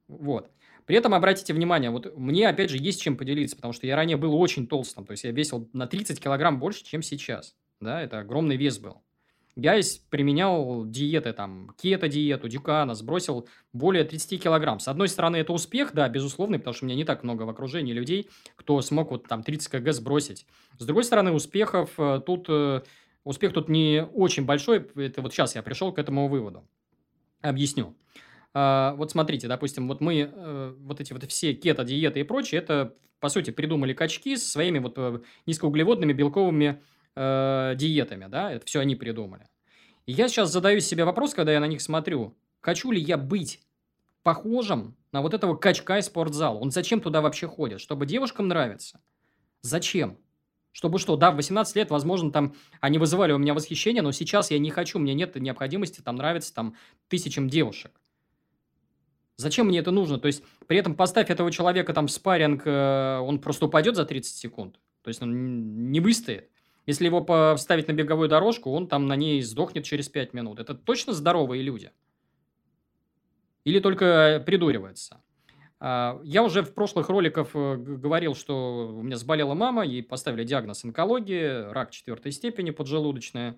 [0.07, 0.51] Вот.
[0.85, 4.17] При этом обратите внимание, вот мне, опять же, есть чем поделиться, потому что я ранее
[4.17, 7.55] был очень толстым, то есть я весил на 30 килограмм больше, чем сейчас.
[7.79, 9.03] Да, это огромный вес был.
[9.61, 14.79] Я применял диеты, там, кето-диету, дюкана, сбросил более 30 килограмм.
[14.79, 17.49] С одной стороны, это успех, да, безусловный, потому что у меня не так много в
[17.49, 20.45] окружении людей, кто смог вот там 30 кг сбросить.
[20.77, 22.81] С другой стороны, успехов э, тут, э,
[23.23, 26.67] успех тут не очень большой, это вот сейчас я пришел к этому выводу.
[27.41, 27.95] Объясню.
[28.53, 32.95] А, вот смотрите, допустим, вот мы, э, вот эти вот все кето-диеты и прочее, это,
[33.19, 36.81] по сути, придумали качки со своими вот низкоуглеводными белковыми
[37.15, 39.47] э, диетами, да, это все они придумали.
[40.05, 43.61] И я сейчас задаю себе вопрос, когда я на них смотрю, хочу ли я быть
[44.23, 46.57] похожим на вот этого качка из спортзала?
[46.57, 47.79] Он зачем туда вообще ходит?
[47.79, 49.01] Чтобы девушкам нравиться?
[49.61, 50.17] Зачем?
[50.71, 54.51] Чтобы что, да, в 18 лет, возможно, там они вызывали у меня восхищение, но сейчас
[54.51, 56.75] я не хочу, мне нет необходимости там нравиться там
[57.07, 57.99] тысячам девушек.
[59.35, 60.19] Зачем мне это нужно?
[60.19, 64.05] То есть, при этом поставь этого человека там в спарринг, э, он просто упадет за
[64.05, 64.79] 30 секунд.
[65.01, 66.49] То есть, он не выстоит.
[66.85, 70.59] Если его поставить на беговую дорожку, он там на ней сдохнет через 5 минут.
[70.59, 71.91] Это точно здоровые люди?
[73.63, 75.21] Или только придуривается?
[75.79, 80.43] А, я уже в прошлых роликах э, говорил, что у меня заболела мама, ей поставили
[80.43, 83.57] диагноз онкологии, рак четвертой степени поджелудочная.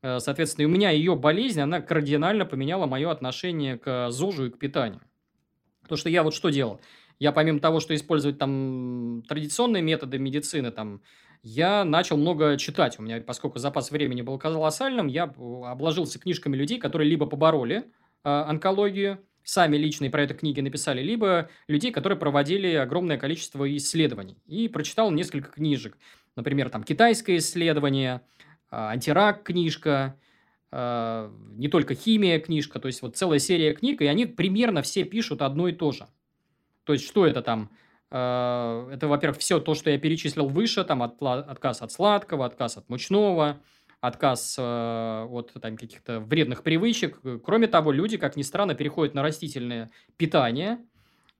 [0.00, 4.58] Э, соответственно, у меня ее болезнь, она кардинально поменяла мое отношение к ЗОЖу и к
[4.58, 5.02] питанию.
[5.82, 6.80] Потому что я вот что делал?
[7.18, 11.02] Я помимо того, что использовать там традиционные методы медицины, там,
[11.48, 12.98] я начал много читать.
[12.98, 17.84] У меня, поскольку запас времени был колоссальным, я обложился книжками людей, которые либо побороли
[18.24, 24.36] э, онкологию, сами личные про это книги написали, либо людей, которые проводили огромное количество исследований.
[24.46, 25.96] И прочитал несколько книжек.
[26.36, 28.20] Например, там «Китайское исследование»,
[28.70, 30.16] а, «Антирак» книжка,
[30.70, 35.04] а, не только «Химия» книжка, то есть вот целая серия книг, и они примерно все
[35.04, 36.06] пишут одно и то же.
[36.84, 37.70] То есть, что это там?
[38.10, 42.88] А, это, во-первых, все то, что я перечислил выше, там отказ от сладкого, отказ от
[42.88, 43.60] мучного,
[44.00, 47.20] отказ э, от там, каких-то вредных привычек.
[47.44, 50.78] Кроме того, люди, как ни странно, переходят на растительное питание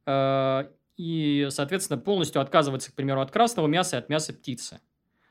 [0.06, 0.64] э,
[0.96, 4.80] и, соответственно, полностью отказываются, к примеру, от красного мяса и от мяса птицы.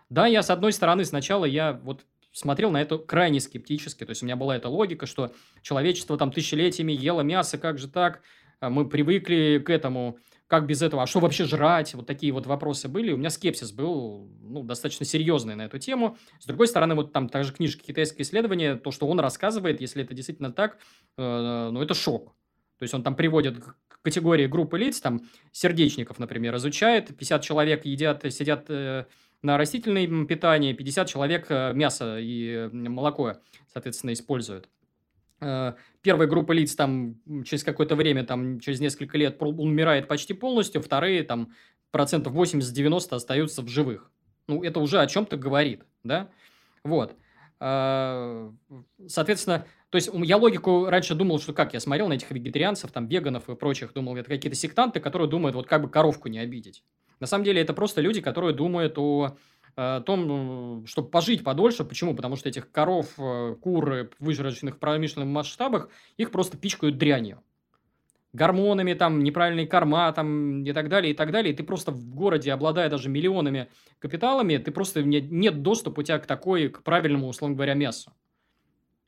[0.09, 4.05] Да, я, с одной стороны, сначала я вот смотрел на это крайне скептически.
[4.05, 7.89] То есть, у меня была эта логика, что человечество там тысячелетиями ело мясо, как же
[7.89, 8.21] так?
[8.61, 10.17] Мы привыкли к этому
[10.47, 11.93] как без этого, а что вообще жрать?
[11.93, 13.11] Вот такие вот вопросы были.
[13.11, 16.17] У меня скепсис был ну, достаточно серьезный на эту тему.
[16.39, 20.13] С другой стороны, вот там также книжка «Китайское исследование», то, что он рассказывает, если это
[20.13, 20.77] действительно так,
[21.17, 22.33] э, ну, это шок.
[22.79, 23.63] То есть, он там приводит
[24.03, 29.05] категории группы лиц, там, сердечников, например, изучает, 50 человек едят, сидят э,
[29.41, 33.33] на растительном питании, 50 человек э, мясо и молоко,
[33.73, 34.69] соответственно, используют.
[35.39, 40.81] Э, первая группа лиц там через какое-то время, там через несколько лет умирает почти полностью,
[40.81, 41.51] вторые там
[41.91, 44.11] процентов 80-90 остаются в живых.
[44.47, 46.29] Ну, это уже о чем-то говорит, да?
[46.83, 47.15] Вот.
[47.59, 48.51] А,
[49.07, 53.07] соответственно, то есть я логику раньше думал, что как я смотрел на этих вегетарианцев, там,
[53.07, 56.83] веганов и прочих, думал, это какие-то сектанты, которые думают, вот как бы коровку не обидеть.
[57.19, 59.37] На самом деле это просто люди, которые думают о
[59.77, 61.85] о том, чтобы пожить подольше.
[61.85, 62.15] Почему?
[62.15, 67.43] Потому что этих коров, э, кур, выжраченных в промышленных масштабах, их просто пичкают дрянью.
[68.33, 71.53] Гормонами, там, неправильные корма, там, и так далее, и так далее.
[71.53, 76.17] И ты просто в городе, обладая даже миллионами капиталами, ты просто нет доступа у тебя
[76.17, 78.11] к такой, к правильному, условно говоря, мясу.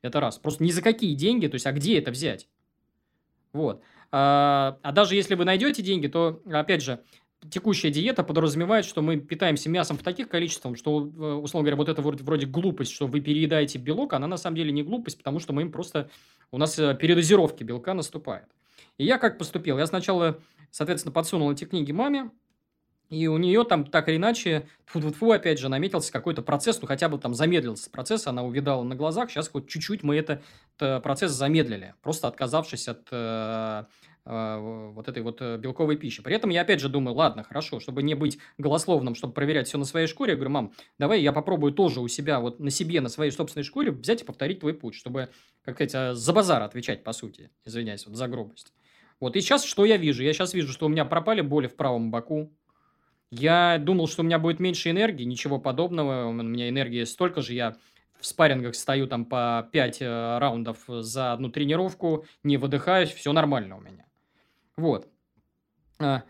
[0.02, 0.38] Это раз.
[0.38, 2.48] Просто ни за какие деньги, то есть, а где это взять?
[3.52, 3.82] Вот.
[4.12, 7.00] А, а даже если вы найдете деньги, то, опять же,
[7.48, 11.88] текущая диета подразумевает, что мы питаемся мясом в таких количествах, что, э, условно говоря, вот
[11.88, 15.38] это вроде, вроде глупость, что вы переедаете белок, она на самом деле не глупость, потому
[15.38, 16.10] что мы им просто...
[16.50, 18.46] У нас э, передозировки белка наступает.
[18.98, 19.78] И я как поступил?
[19.78, 20.38] Я сначала,
[20.70, 22.30] соответственно, подсунул эти книги маме,
[23.10, 26.80] и у нее там так или иначе, фу -фу -фу, опять же, наметился какой-то процесс,
[26.80, 30.42] ну хотя бы там замедлился процесс, она увидала на глазах, сейчас хоть чуть-чуть мы этот
[30.76, 33.84] процесс замедлили, просто отказавшись от э, э,
[34.24, 36.22] вот этой вот э, белковой пищи.
[36.22, 39.78] При этом я опять же думаю, ладно, хорошо, чтобы не быть голословным, чтобы проверять все
[39.78, 43.00] на своей шкуре, я говорю, мам, давай я попробую тоже у себя, вот на себе,
[43.00, 45.30] на своей собственной шкуре взять и повторить твой путь, чтобы,
[45.64, 48.72] как сказать, э, за базар отвечать, по сути, извиняюсь, вот за грубость.
[49.20, 50.22] Вот, и сейчас что я вижу?
[50.22, 52.50] Я сейчас вижу, что у меня пропали боли в правом боку,
[53.30, 56.26] я думал, что у меня будет меньше энергии, ничего подобного.
[56.26, 57.54] У меня энергии столько же.
[57.54, 57.76] Я
[58.18, 63.76] в спаррингах стою там по 5 э, раундов за одну тренировку, не выдыхаюсь, все нормально
[63.76, 64.04] у меня.
[64.80, 65.08] Вот.
[65.98, 66.24] А,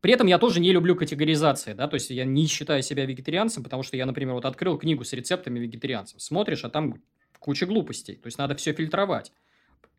[0.00, 3.62] при этом я тоже не люблю категоризации, да, то есть я не считаю себя вегетарианцем,
[3.62, 7.02] потому что я, например, вот открыл книгу с рецептами вегетарианцев, смотришь, а там
[7.38, 9.32] куча глупостей, то есть надо все фильтровать.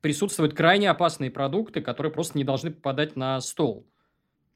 [0.01, 3.87] Присутствуют крайне опасные продукты, которые просто не должны попадать на стол,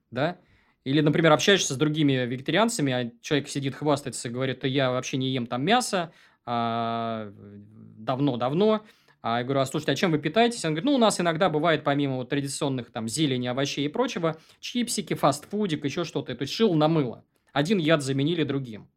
[0.10, 0.38] да,
[0.86, 5.30] или, например, общаешься с другими вегетарианцами, а человек сидит, хвастается, говорит, что я вообще не
[5.30, 6.14] ем там мясо,
[6.46, 8.86] а, давно-давно.
[9.22, 10.64] А я говорю, а слушайте, а чем вы питаетесь?
[10.64, 14.38] Он говорит, ну, у нас иногда бывает, помимо вот традиционных там зелени, овощей и прочего,
[14.60, 16.36] чипсики, фастфудик, еще что-то.
[16.36, 17.26] То есть, шил на мыло.
[17.52, 18.90] Один яд заменили другим.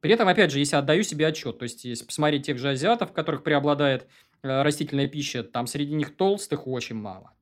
[0.00, 3.10] При этом, опять же, если отдаю себе отчет, то есть, если посмотреть тех же азиатов,
[3.10, 4.06] в которых преобладает
[4.42, 7.34] э, растительная пища, там среди них толстых очень мало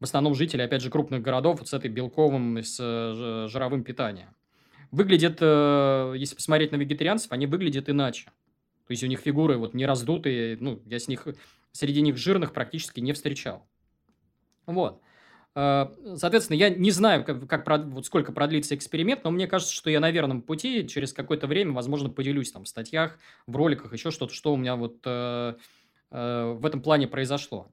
[0.00, 4.28] в основном жители, опять же, крупных городов вот с этой белковым, с э, жировым питанием.
[4.90, 8.30] Выглядят, э, если посмотреть на вегетарианцев, они выглядят иначе.
[8.86, 11.26] То есть у них фигуры вот не раздутые, ну, я с них,
[11.72, 13.66] среди них жирных практически не встречал.
[14.66, 15.00] Вот.
[15.56, 19.90] Э, соответственно, я не знаю, как, как вот сколько продлится эксперимент, но мне кажется, что
[19.90, 20.86] я на верном пути.
[20.86, 24.76] Через какое-то время, возможно, поделюсь там в статьях, в роликах, еще что-то, что у меня
[24.76, 25.54] вот э,
[26.10, 27.68] э, в этом плане произошло.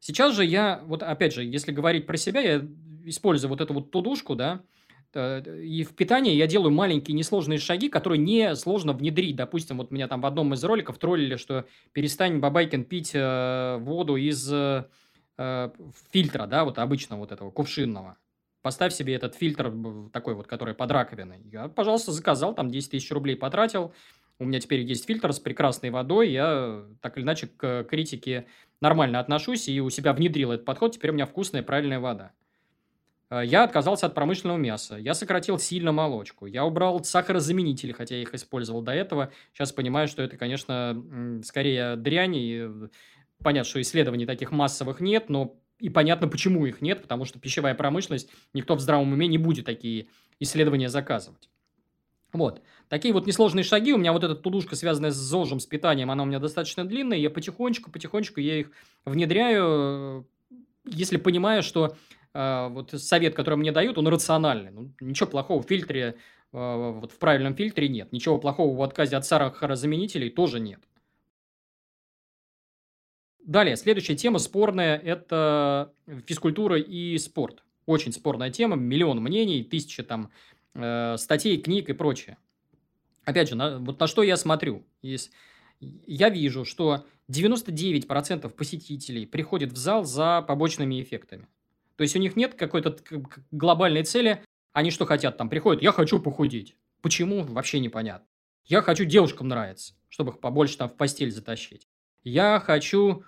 [0.00, 2.66] Сейчас же я, вот опять же, если говорить про себя, я
[3.04, 4.79] использую вот эту вот тудушку, да, э,
[5.16, 9.36] и в питании я делаю маленькие несложные шаги, которые не сложно внедрить.
[9.36, 14.16] Допустим, вот меня там в одном из роликов троллили, что перестань, Бабайкин, пить э, воду
[14.16, 14.86] из э,
[15.38, 15.70] э,
[16.12, 18.16] фильтра, да, вот обычного вот этого кувшинного.
[18.62, 19.72] Поставь себе этот фильтр
[20.12, 21.40] такой вот, который под раковиной.
[21.50, 23.94] Я, пожалуйста, заказал, там 10 тысяч рублей потратил.
[24.38, 26.30] У меня теперь есть фильтр с прекрасной водой.
[26.30, 28.46] Я так или иначе к критике
[28.80, 30.94] нормально отношусь и у себя внедрил этот подход.
[30.94, 32.32] Теперь у меня вкусная, правильная вода.
[33.30, 34.96] Э, я отказался от промышленного мяса.
[34.96, 36.46] Я сократил сильно молочку.
[36.46, 39.32] Я убрал сахарозаменители, хотя я их использовал до этого.
[39.52, 42.68] Сейчас понимаю, что это, конечно, скорее дрянь и
[43.42, 47.74] понятно, что исследований таких массовых нет, но и понятно, почему их нет, потому что пищевая
[47.74, 51.48] промышленность, никто в здравом уме не будет такие исследования заказывать.
[52.32, 52.62] Вот.
[52.88, 53.92] Такие вот несложные шаги.
[53.92, 57.18] У меня вот эта тудушка, связанная с ЗОЖем, с питанием, она у меня достаточно длинная.
[57.18, 58.70] Я потихонечку, потихонечку я их
[59.04, 60.28] внедряю,
[60.84, 64.70] если понимаю, что э, вот совет, который мне дают, он рациональный.
[64.70, 66.16] Ну, ничего плохого в фильтре,
[66.52, 68.12] э, вот в правильном фильтре нет.
[68.12, 70.80] Ничего плохого в отказе от сахарозаменителей тоже нет.
[73.44, 75.92] Далее, следующая тема спорная– это
[76.26, 77.64] физкультура и спорт.
[77.86, 80.30] Очень спорная тема, миллион мнений, тысячи там
[80.74, 82.36] э, статей, книг и прочее.
[83.24, 84.84] Опять же, на, вот на что я смотрю.
[85.02, 85.32] Есть,
[85.80, 91.48] я вижу, что 99% посетителей приходят в зал за побочными эффектами.
[92.00, 92.96] То есть у них нет какой-то
[93.50, 94.42] глобальной цели.
[94.72, 95.36] Они что хотят?
[95.36, 96.74] Там приходят, я хочу похудеть.
[97.02, 97.42] Почему?
[97.42, 98.26] Вообще непонятно.
[98.64, 101.88] Я хочу девушкам нравиться, чтобы их побольше там в постель затащить.
[102.24, 103.24] Я хочу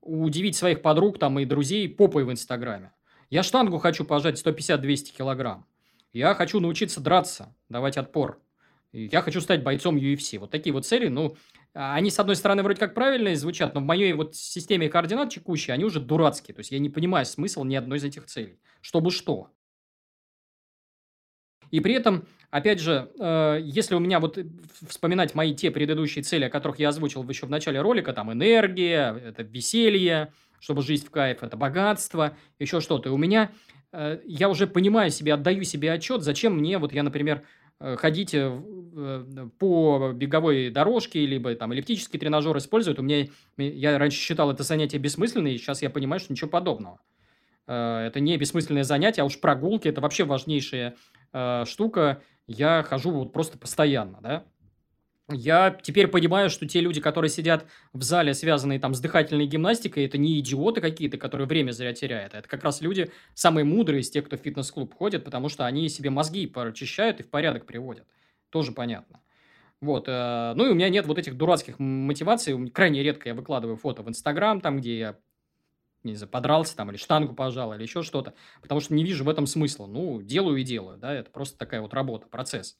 [0.00, 2.92] удивить своих подруг там и друзей попой в Инстаграме.
[3.28, 5.66] Я штангу хочу пожать 150-200 килограмм.
[6.12, 8.40] Я хочу научиться драться, давать отпор.
[8.92, 10.38] Я хочу стать бойцом UFC.
[10.38, 11.36] Вот такие вот цели, ну,
[11.74, 15.72] они, с одной стороны, вроде как правильные звучат, но в моей вот системе координат текущей
[15.72, 16.54] они уже дурацкие.
[16.54, 18.58] То есть, я не понимаю смысл ни одной из этих целей.
[18.80, 19.50] Чтобы что.
[21.70, 24.38] И при этом, опять же, э, если у меня вот
[24.86, 29.16] вспоминать мои те предыдущие цели, о которых я озвучил еще в начале ролика, там энергия,
[29.16, 33.08] это веселье, чтобы жизнь в кайф, это богатство, еще что-то.
[33.08, 33.52] И у меня,
[33.92, 37.42] э, я уже понимаю себе, отдаю себе отчет, зачем мне, вот я, например, э,
[37.96, 38.36] ходить
[39.58, 42.98] по беговой дорожке, либо там эллиптический тренажер использовать.
[42.98, 47.00] У меня, я раньше считал это занятие бессмысленным, и сейчас я понимаю, что ничего подобного.
[47.66, 50.96] Это не бессмысленное занятие, а уж прогулки– это вообще важнейшая
[51.32, 52.20] э, штука.
[52.48, 54.44] Я хожу вот просто постоянно, да.
[55.30, 60.04] Я теперь понимаю, что те люди, которые сидят в зале, связанные там с дыхательной гимнастикой,
[60.04, 62.34] это не идиоты какие-то, которые время зря теряют.
[62.34, 65.88] Это как раз люди самые мудрые из тех, кто в фитнес-клуб ходит, потому что они
[65.88, 68.06] себе мозги прочищают и в порядок приводят.
[68.50, 69.20] Тоже понятно.
[69.80, 70.06] Вот.
[70.08, 72.70] Э, ну и у меня нет вот этих дурацких мотиваций.
[72.70, 75.18] Крайне редко я выкладываю фото в Инстаграм, там, где я
[76.04, 79.28] не знаю, подрался там, или штангу пожал, или еще что-то, потому что не вижу в
[79.28, 79.86] этом смысла.
[79.86, 82.76] Ну, делаю и делаю, да, это просто такая вот работа, процесс.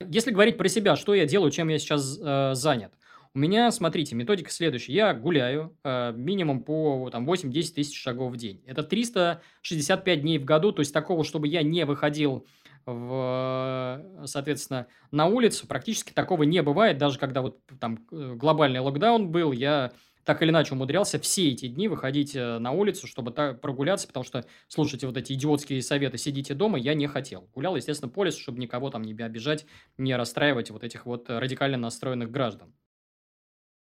[0.00, 2.92] Если говорить про себя, что я делаю, чем я сейчас э, занят.
[3.32, 4.92] У меня, смотрите, методика следующая.
[4.92, 8.62] Я гуляю э, минимум по там, 8-10 тысяч шагов в день.
[8.66, 12.46] Это 365 дней в году, то есть такого, чтобы я не выходил
[12.84, 16.98] в, соответственно, на улицу, практически такого не бывает.
[16.98, 19.92] Даже когда вот там э, глобальный локдаун был, я
[20.26, 24.24] так или иначе умудрялся все эти дни выходить э, на улицу, чтобы так прогуляться, потому
[24.24, 27.48] что, слушайте, вот эти идиотские советы «сидите дома» я не хотел.
[27.54, 31.78] Гулял, естественно, по лесу, чтобы никого там не обижать, не расстраивать вот этих вот радикально
[31.78, 32.74] настроенных граждан.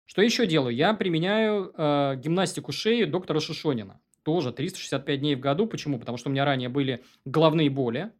[0.05, 0.75] Что еще делаю?
[0.75, 3.99] Я применяю э, гимнастику шеи доктора Шишонина.
[4.21, 5.65] Тоже 365 дней в году.
[5.65, 5.97] Почему?
[5.99, 8.11] Потому что у меня ранее были головные боли.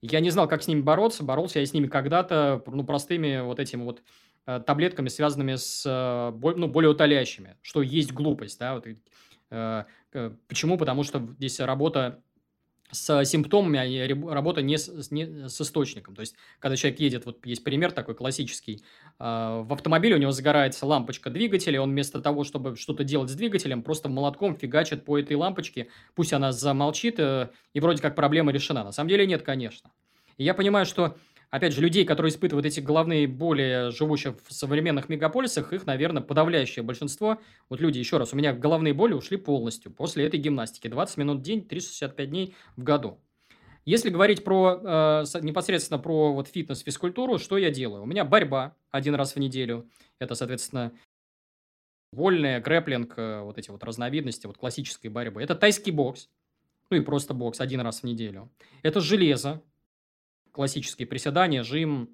[0.00, 1.22] Я не знал, как с ними бороться.
[1.22, 4.02] Боролся я с ними когда-то, ну, простыми вот этими вот
[4.66, 8.58] таблетками, связанными с э, ну, более утоляющими, что есть глупость.
[8.58, 8.74] Да?
[8.74, 8.86] Вот,
[9.50, 9.84] э,
[10.48, 10.78] почему?
[10.78, 12.22] Потому что здесь работа
[12.90, 16.14] с симптомами, а работа не с, не с источником.
[16.14, 18.82] То есть, когда человек едет, вот есть пример такой классический,
[19.18, 23.82] в автомобиле у него загорается лампочка двигателя, он вместо того, чтобы что-то делать с двигателем,
[23.82, 28.82] просто молотком фигачит по этой лампочке, пусть она замолчит, и вроде как проблема решена.
[28.82, 29.90] На самом деле нет, конечно.
[30.38, 31.18] И я понимаю, что
[31.50, 36.82] опять же, людей, которые испытывают эти головные боли, живущих в современных мегаполисах, их, наверное, подавляющее
[36.82, 37.38] большинство.
[37.68, 40.88] Вот люди, еще раз, у меня головные боли ушли полностью после этой гимнастики.
[40.88, 43.18] 20 минут в день, 365 дней в году.
[43.84, 48.02] Если говорить про э, непосредственно про вот фитнес, физкультуру, что я делаю?
[48.02, 49.88] У меня борьба один раз в неделю.
[50.18, 50.92] Это, соответственно,
[52.12, 55.42] вольная, грэплинг, э, вот эти вот разновидности вот классической борьбы.
[55.42, 56.28] Это тайский бокс,
[56.90, 58.50] ну и просто бокс один раз в неделю.
[58.82, 59.62] Это железо,
[60.58, 62.10] классические приседания, жим,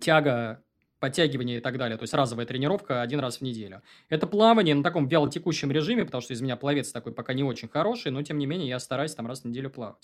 [0.00, 0.64] тяга,
[0.98, 1.98] подтягивание и так далее.
[1.98, 3.82] То есть разовая тренировка один раз в неделю.
[4.08, 7.68] Это плавание на таком вялотекущем режиме, потому что из меня пловец такой пока не очень
[7.68, 9.98] хороший, но тем не менее я стараюсь там раз в неделю плавать.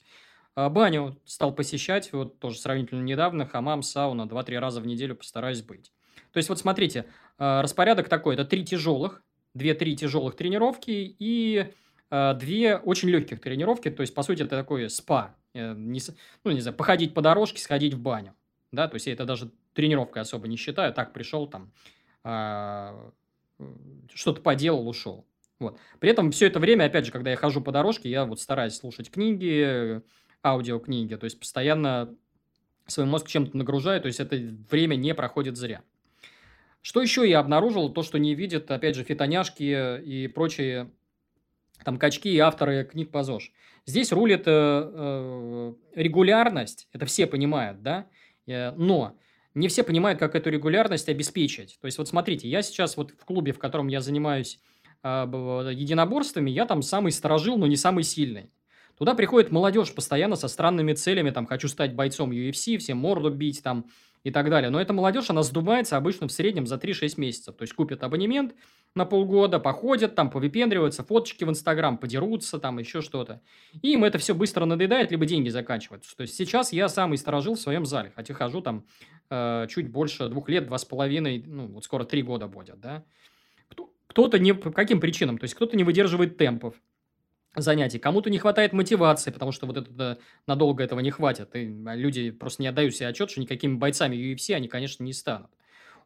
[0.54, 5.62] А баню стал посещать, вот тоже сравнительно недавно, хамам, сауна, 2-3 раза в неделю постараюсь
[5.62, 5.92] быть.
[6.32, 7.06] То есть вот смотрите,
[7.38, 9.22] а, распорядок такой, это три тяжелых,
[9.54, 11.72] две-три тяжелых тренировки и
[12.10, 16.00] а, две очень легких тренировки, то есть, по сути, это такое спа, не,
[16.44, 18.34] ну, не знаю, походить по дорожке, сходить в баню,
[18.72, 21.72] да, то есть я это даже тренировкой особо не считаю, так пришел там,
[22.24, 23.12] а,
[24.14, 25.26] что-то поделал, ушел.
[25.58, 25.78] Вот.
[25.98, 28.74] При этом все это время, опять же, когда я хожу по дорожке, я вот стараюсь
[28.74, 30.00] слушать книги,
[30.42, 32.14] аудиокниги, то есть постоянно
[32.86, 34.36] свой мозг чем-то нагружаю, то есть это
[34.70, 35.82] время не проходит зря.
[36.82, 37.92] Что еще я обнаружил?
[37.92, 40.90] То, что не видят, опять же, фитоняшки и прочие
[41.84, 43.52] там качки и авторы книг по ЗОЖ.
[43.86, 48.06] Здесь рулит э, э, регулярность, это все понимают, да,
[48.46, 49.16] э, но
[49.54, 51.78] не все понимают, как эту регулярность обеспечить.
[51.80, 54.60] То есть, вот смотрите, я сейчас вот в клубе, в котором я занимаюсь
[55.02, 55.08] э,
[55.72, 58.50] единоборствами, я там самый сторожил, но не самый сильный.
[58.96, 63.62] Туда приходит молодежь постоянно со странными целями, там, хочу стать бойцом UFC, всем морду бить,
[63.62, 63.86] там,
[64.22, 64.70] и так далее.
[64.70, 67.56] Но эта молодежь, она сдувается обычно в среднем за 3-6 месяцев.
[67.56, 68.54] То есть, купят абонемент
[68.94, 73.40] на полгода, походят, там, повыпендриваются, фоточки в Инстаграм, подерутся, там, еще что-то.
[73.82, 76.16] И им это все быстро надоедает, либо деньги заканчиваются.
[76.16, 78.84] То есть, сейчас я самый сторожил в своем зале, хотя хожу там
[79.30, 83.04] э, чуть больше двух лет, два с половиной, ну, вот скоро три года будет, да.
[84.06, 84.54] Кто-то не...
[84.54, 85.38] По каким причинам?
[85.38, 86.74] То есть, кто-то не выдерживает темпов
[87.54, 87.98] занятий.
[87.98, 91.54] Кому-то не хватает мотивации, потому что вот это надолго этого не хватит.
[91.54, 95.12] И а, люди просто не отдают себе отчет, что никакими бойцами UFC они, конечно, не
[95.12, 95.50] станут.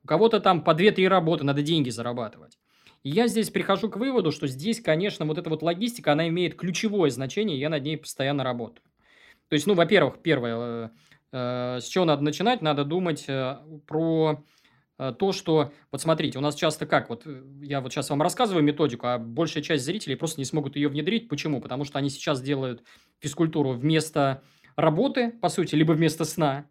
[0.03, 2.59] У кого-то там по 2-3 работы, надо деньги зарабатывать.
[3.03, 6.57] И я здесь прихожу к выводу, что здесь, конечно, вот эта вот логистика, она имеет
[6.57, 8.84] ключевое значение, и я над ней постоянно работаю.
[9.49, 10.90] То есть, ну, во-первых, первое,
[11.32, 12.62] э, э, с чего надо начинать?
[12.62, 14.42] Надо думать э, про
[15.12, 18.64] то, что, вот смотрите, у нас часто как, вот э, я вот сейчас вам рассказываю
[18.64, 21.28] методику, а большая часть зрителей просто не смогут ее внедрить.
[21.28, 21.61] Почему?
[21.61, 22.82] Потому что они сейчас делают
[23.20, 24.42] физкультуру вместо
[24.76, 26.66] работы, по сути, либо вместо сна,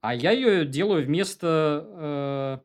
[0.00, 2.62] а я ее делаю вместо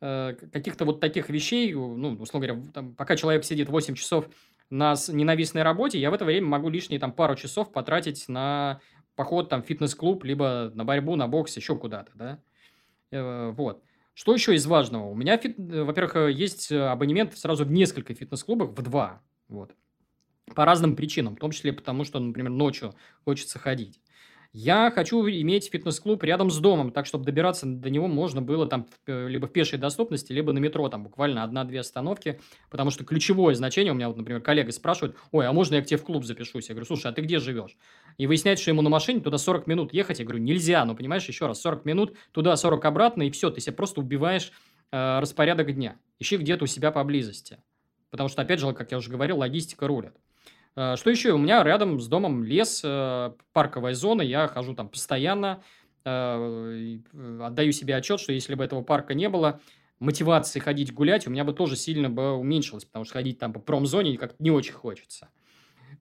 [0.00, 4.28] э, э, каких-то вот таких вещей, ну, условно говоря, там, пока человек сидит 8 часов
[4.70, 8.80] на ненавистной работе, я в это время могу лишние там пару часов потратить на
[9.16, 12.38] поход там в фитнес-клуб, либо на борьбу, на бокс, еще куда-то, да,
[13.10, 13.82] э, вот.
[14.16, 15.10] Что еще из важного?
[15.10, 15.58] У меня, фит...
[15.58, 19.20] Э, во-первых, э, есть э, абонемент сразу в несколько фитнес-клубах, в два.
[19.46, 19.74] Вот.
[20.54, 22.94] По разным причинам, в том числе потому, что, например, ночью
[23.26, 24.00] хочется ходить.
[24.58, 28.86] Я хочу иметь фитнес-клуб рядом с домом, так, чтобы добираться до него можно было там
[29.06, 32.40] либо в пешей доступности, либо на метро, там буквально одна-две остановки,
[32.70, 35.86] потому что ключевое значение, у меня вот, например, коллега спрашивает, ой, а можно я к
[35.86, 36.70] тебе в клуб запишусь?
[36.70, 37.76] Я говорю, слушай, а ты где живешь?
[38.16, 40.20] И выясняется, что ему на машине туда 40 минут ехать.
[40.20, 43.60] Я говорю, нельзя, ну, понимаешь, еще раз, 40 минут, туда 40 обратно, и все, ты
[43.60, 44.52] себе просто убиваешь
[44.90, 45.96] э, распорядок дня.
[46.18, 47.58] Ищи где-то у себя поблизости.
[48.08, 50.14] Потому что, опять же, как я уже говорил, логистика рулит.
[50.76, 51.32] Э, что еще?
[51.32, 55.62] У меня рядом с домом лес, э, парковая зона, я хожу там постоянно,
[56.04, 56.98] э,
[57.40, 59.60] отдаю себе отчет, что если бы этого парка не было,
[59.98, 63.58] мотивации ходить гулять у меня бы тоже сильно бы уменьшилась, потому что ходить там по
[63.60, 65.30] промзоне как-то не очень хочется.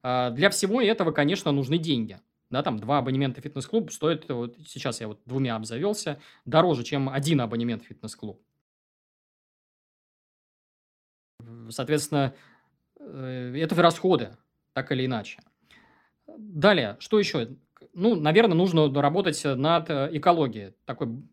[0.04, 2.20] Для всего этого, конечно, нужны деньги.
[2.52, 7.40] Да, там два абонемента фитнес-клуб стоят, вот сейчас я вот двумя обзавелся, дороже, чем один
[7.40, 8.44] абонемент фитнес-клуб.
[11.70, 12.36] Соответственно,
[13.00, 14.38] это расходы
[14.76, 15.40] так или иначе.
[16.28, 17.58] Далее, что еще?
[17.94, 20.74] Ну, наверное, нужно работать над э, экологией.
[20.84, 21.24] Такой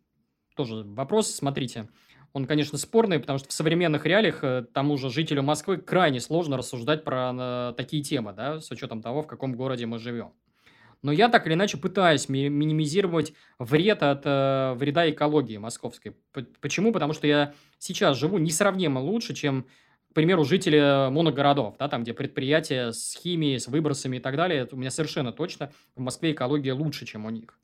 [0.55, 1.89] тоже вопрос, смотрите.
[2.33, 6.57] Он, конечно, спорный, потому что в современных реалиях э, тому же жителю Москвы крайне сложно
[6.57, 10.35] рассуждать про э, такие темы, да, с учетом того, в каком городе мы живем.
[11.03, 16.17] Но я так или иначе пытаюсь ми- минимизировать вред от э, вреда экологии московской.
[16.61, 16.93] Почему?
[16.93, 19.67] Потому что я сейчас живу несравнимо лучше, чем
[20.13, 24.69] к примеру, жители моногородов, да, там, где предприятия с химией, с выбросами и так далее,
[24.71, 27.59] у меня совершенно точно в Москве экология лучше, чем у них.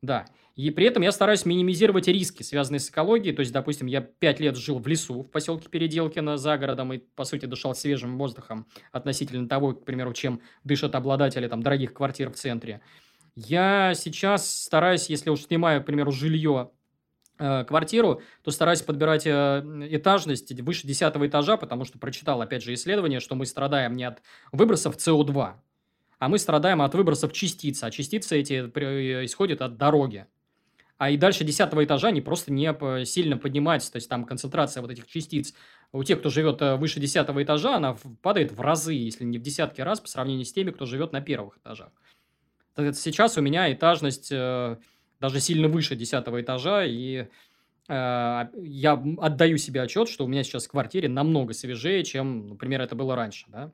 [0.00, 0.24] Да.
[0.56, 3.36] И при этом я стараюсь минимизировать риски, связанные с экологией.
[3.36, 6.98] То есть, допустим, я пять лет жил в лесу в поселке Переделкино за городом и,
[6.98, 12.30] по сути, дышал свежим воздухом относительно того, к примеру, чем дышат обладатели там, дорогих квартир
[12.30, 12.80] в центре.
[13.36, 16.70] Я сейчас стараюсь, если уж снимаю, к примеру, жилье
[17.64, 19.30] квартиру, то стараюсь подбирать э,
[19.90, 24.22] этажность выше 10 этажа, потому что прочитал, опять же, исследование, что мы страдаем не от
[24.52, 25.54] выбросов СО2,
[26.18, 28.60] а мы страдаем от выбросов частиц, а частицы эти
[29.24, 30.26] исходят от дороги.
[30.98, 34.90] а и дальше десятого этажа они просто не сильно поднимаются, то есть там концентрация вот
[34.90, 35.52] этих частиц
[35.92, 39.42] у тех, кто живет э, выше десятого этажа, она падает в разы, если не в
[39.42, 41.90] десятки раз, по сравнению с теми, кто живет на первых этажах.
[42.76, 44.78] Сейчас у меня этажность э,
[45.22, 47.28] даже сильно выше десятого этажа, и
[47.88, 52.82] э, я отдаю себе отчет, что у меня сейчас в квартире намного свежее, чем, например,
[52.82, 53.72] это было раньше, да.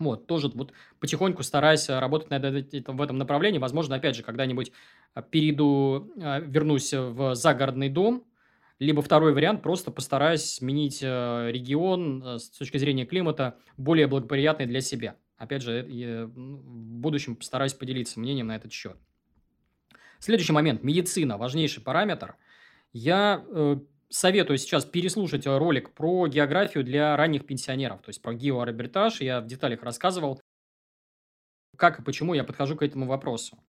[0.00, 3.60] Вот, тоже вот потихоньку стараюсь работать над этим, в этом направлении.
[3.60, 4.72] Возможно, опять же, когда-нибудь
[5.30, 8.24] перейду, вернусь в загородный дом,
[8.80, 14.66] либо второй вариант, просто постараюсь сменить э, регион э, с точки зрения климата более благоприятный
[14.66, 15.16] для себя.
[15.36, 18.96] Опять же, в будущем постараюсь поделиться мнением на этот счет.
[20.24, 20.82] Следующий момент.
[20.82, 21.36] Медицина.
[21.36, 22.36] Важнейший параметр.
[22.94, 23.76] Я э,
[24.08, 29.20] советую сейчас переслушать ролик про географию для ранних пенсионеров, то есть про геоарбитраж.
[29.20, 30.40] Я в деталях рассказывал,
[31.76, 33.62] как и почему я подхожу к этому вопросу.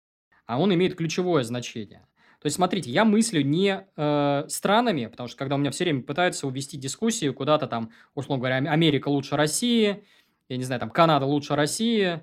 [0.44, 2.06] А он имеет ключевое значение.
[2.38, 6.02] То есть, смотрите, я мыслю не э, странами, потому что когда у меня все время
[6.02, 10.04] пытаются увести дискуссию куда-то там, условно говоря, Америка лучше России,
[10.50, 12.20] я не знаю, там Канада лучше России, э,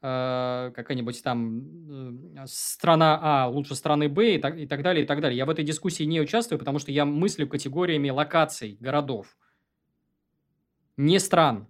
[0.00, 5.20] какая-нибудь там э, страна А лучше страны Б и так, и так далее, и так
[5.20, 5.36] далее.
[5.36, 9.36] Я в этой дискуссии не участвую, потому что я мыслю категориями локаций, городов,
[10.96, 11.66] не стран.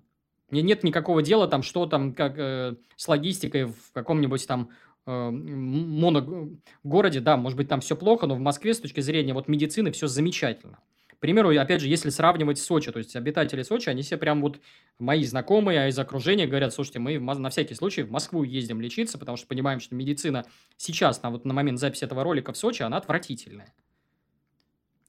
[0.51, 4.71] Мне нет никакого дела там, что там, как э, с логистикой в каком-нибудь там
[5.07, 9.49] э, моногороде, да, может быть, там все плохо, но в Москве с точки зрения вот
[9.49, 10.81] медицины все замечательно.
[11.19, 14.61] К примеру, опять же, если сравнивать Сочи, то есть обитатели Сочи, они все прям вот
[15.01, 19.19] мои знакомые, а из окружения говорят, слушайте, мы на всякий случай в Москву ездим лечиться,
[19.19, 20.47] потому что понимаем, что медицина
[20.77, 23.75] сейчас, на, вот на момент записи этого ролика в Сочи, она отвратительная.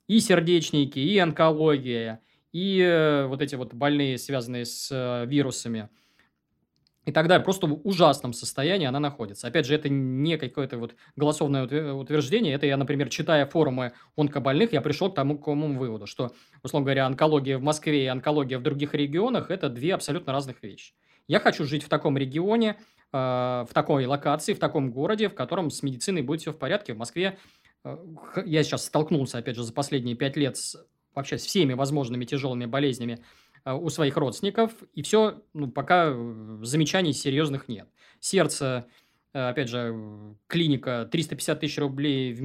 [0.07, 2.21] И сердечники, и онкология,
[2.53, 5.89] и э, вот эти вот больные, связанные с э, вирусами–
[7.09, 9.47] и тогда просто в ужасном состоянии она находится.
[9.47, 14.81] Опять же, это не какое-то вот голосовное утверждение, это я, например, читая форумы онкобольных, я
[14.81, 18.93] пришел к тому к выводу, что, условно говоря, онкология в Москве и онкология в других
[18.93, 20.93] регионах– это две абсолютно разных вещи.
[21.27, 22.77] Я хочу жить в таком регионе,
[23.11, 26.93] э, в такой локации, в таком городе, в котором с медициной будет все в порядке.
[26.93, 27.39] В Москве
[27.85, 27.97] э,
[28.45, 30.77] я сейчас столкнулся, опять же, за последние пять лет с
[31.15, 33.19] вообще с всеми возможными тяжелыми болезнями
[33.75, 37.87] у своих родственников, и все, ну, пока э, замечаний серьезных нет.
[38.19, 38.87] Сердце,
[39.33, 39.95] э, опять же,
[40.47, 42.35] клиника, 350 тысяч рублей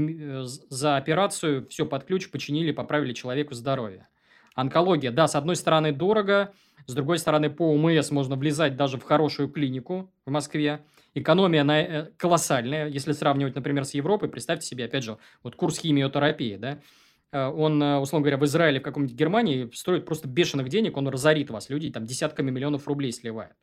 [0.45, 4.09] за операцию, все под ключ, починили, поправили человеку здоровье.
[4.55, 6.53] Онкология, да, с одной стороны дорого,
[6.87, 10.85] с другой стороны по УМС можно влезать даже в хорошую клинику в Москве.
[11.15, 14.29] Экономия на, колоссальная, если сравнивать, например, с Европой.
[14.29, 16.79] Представьте себе, опять же, вот курс химиотерапии, да, Э,
[17.39, 21.51] он, э, условно говоря, в Израиле, в каком-нибудь Германии стоит просто бешеных денег, он разорит
[21.51, 21.69] вас.
[21.69, 23.57] Люди там десятками миллионов рублей сливают.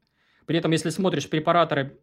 [0.46, 2.00] При этом, если смотришь препараторы,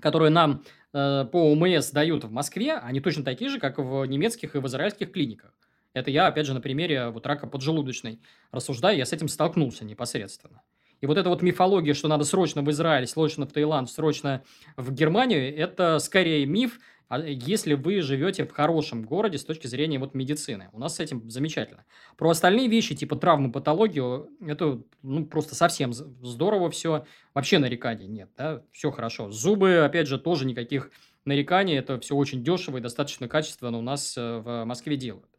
[0.00, 4.54] которые нам э, по ОМС дают в Москве, они точно такие же, как в немецких
[4.54, 5.52] и в израильских клиниках.
[5.92, 8.20] Это я, опять же, на примере вот рака поджелудочной
[8.52, 10.62] рассуждаю, я с этим столкнулся непосредственно.
[11.00, 14.42] И вот эта вот мифология, что надо срочно в Израиль, срочно в Таиланд, срочно
[14.76, 16.78] в Германию, это скорее миф,
[17.18, 20.68] если вы живете в хорошем городе с точки зрения вот медицины.
[20.72, 21.84] У нас с этим замечательно.
[22.16, 27.04] Про остальные вещи, типа травмы, патологию, это ну, просто совсем здорово все.
[27.34, 29.30] Вообще нареканий нет, да, все хорошо.
[29.30, 30.90] Зубы, опять же, тоже никаких
[31.24, 31.76] нареканий.
[31.76, 35.30] Это все очень дешево и достаточно качественно у нас э, в Москве делают.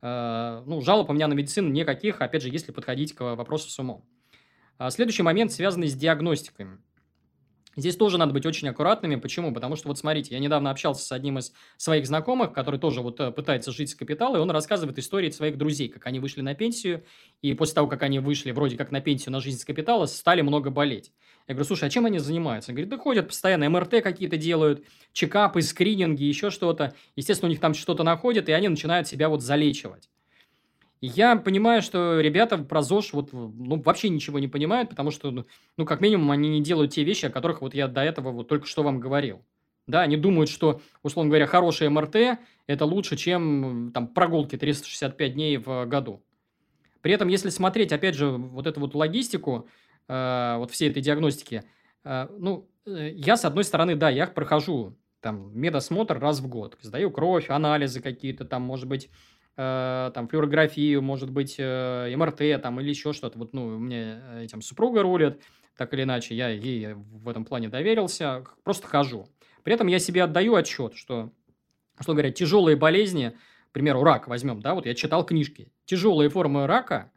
[0.00, 3.78] Э, ну, жалоб у меня на медицину никаких, опять же, если подходить к вопросу с
[3.78, 4.04] умом.
[4.78, 6.68] А следующий момент, связанный с диагностикой.
[7.78, 9.14] Здесь тоже надо быть очень аккуратными.
[9.14, 9.54] Почему?
[9.54, 13.20] Потому что, вот смотрите, я недавно общался с одним из своих знакомых, который тоже вот
[13.20, 16.56] э, пытается жить с капитала, и он рассказывает истории своих друзей, как они вышли на
[16.56, 17.04] пенсию,
[17.40, 20.40] и после того, как они вышли вроде как на пенсию на жизнь с капитала, стали
[20.40, 21.12] много болеть.
[21.46, 22.72] Я говорю, слушай, а чем они занимаются?
[22.72, 26.94] Он говорит, да ходят постоянно, МРТ какие-то делают, чекапы, скрининги, еще что-то.
[27.14, 30.08] Естественно, у них там что-то находят, и они начинают себя вот залечивать.
[31.00, 35.44] Я понимаю, что ребята про ЗОЖ вот, ну, вообще ничего не понимают, потому что, ну,
[35.76, 38.48] ну, как минимум, они не делают те вещи, о которых вот я до этого вот
[38.48, 39.44] только что вам говорил.
[39.86, 45.56] Да, они думают, что, условно говоря, хорошее МРТ– это лучше, чем там прогулки 365 дней
[45.56, 46.22] в году.
[47.00, 49.68] При этом, если смотреть, опять же, вот эту вот логистику,
[50.08, 51.62] э, вот всей этой диагностики,
[52.04, 56.76] э, ну, э, я, с одной стороны, да, я прохожу там медосмотр раз в год,
[56.82, 59.08] сдаю кровь, анализы какие-то там, может быть,
[59.58, 63.40] там, флюорографию, может быть, э, МРТ там, или еще что-то.
[63.40, 65.42] Вот, ну, у меня этим супруга рулит,
[65.76, 69.26] так или иначе, я ей в этом плане доверился, просто хожу.
[69.64, 71.32] При этом я себе отдаю отчет, что,
[72.00, 73.36] что говоря, тяжелые болезни,
[73.70, 77.10] к примеру, рак возьмем, да, вот я читал книжки, тяжелые формы рака,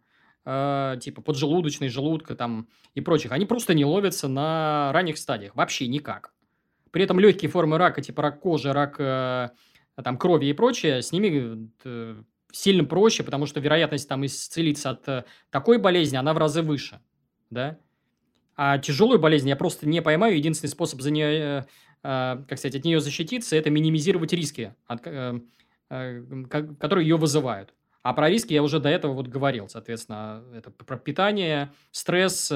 [0.44, 5.88] э, типа поджелудочной, желудка там и прочих, они просто не ловятся на ранних стадиях, вообще
[5.88, 6.34] никак.
[6.90, 9.50] При этом легкие формы рака, типа рак кожи, рак э,
[10.04, 15.08] там крови и прочее, с ними э, сильно проще, потому что вероятность там исцелиться от
[15.08, 17.00] э, такой болезни, она в разы выше,
[17.50, 17.78] да.
[18.56, 20.38] А тяжелую болезнь я просто не поймаю.
[20.38, 21.66] Единственный способ за нее,
[22.04, 25.02] как сказать, от нее защититься, это минимизировать риски, от,
[25.88, 27.74] которые ее вызывают.
[28.04, 32.52] А про риски я уже до этого вот говорил, соответственно, это про питание, стресс,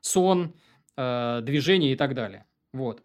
[0.00, 0.54] сон,
[0.96, 2.44] движение и так далее.
[2.72, 3.02] Вот.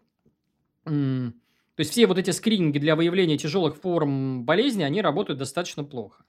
[0.84, 1.32] То
[1.78, 6.24] есть все вот эти скрининги для выявления тяжелых форм болезни, они работают достаточно плохо.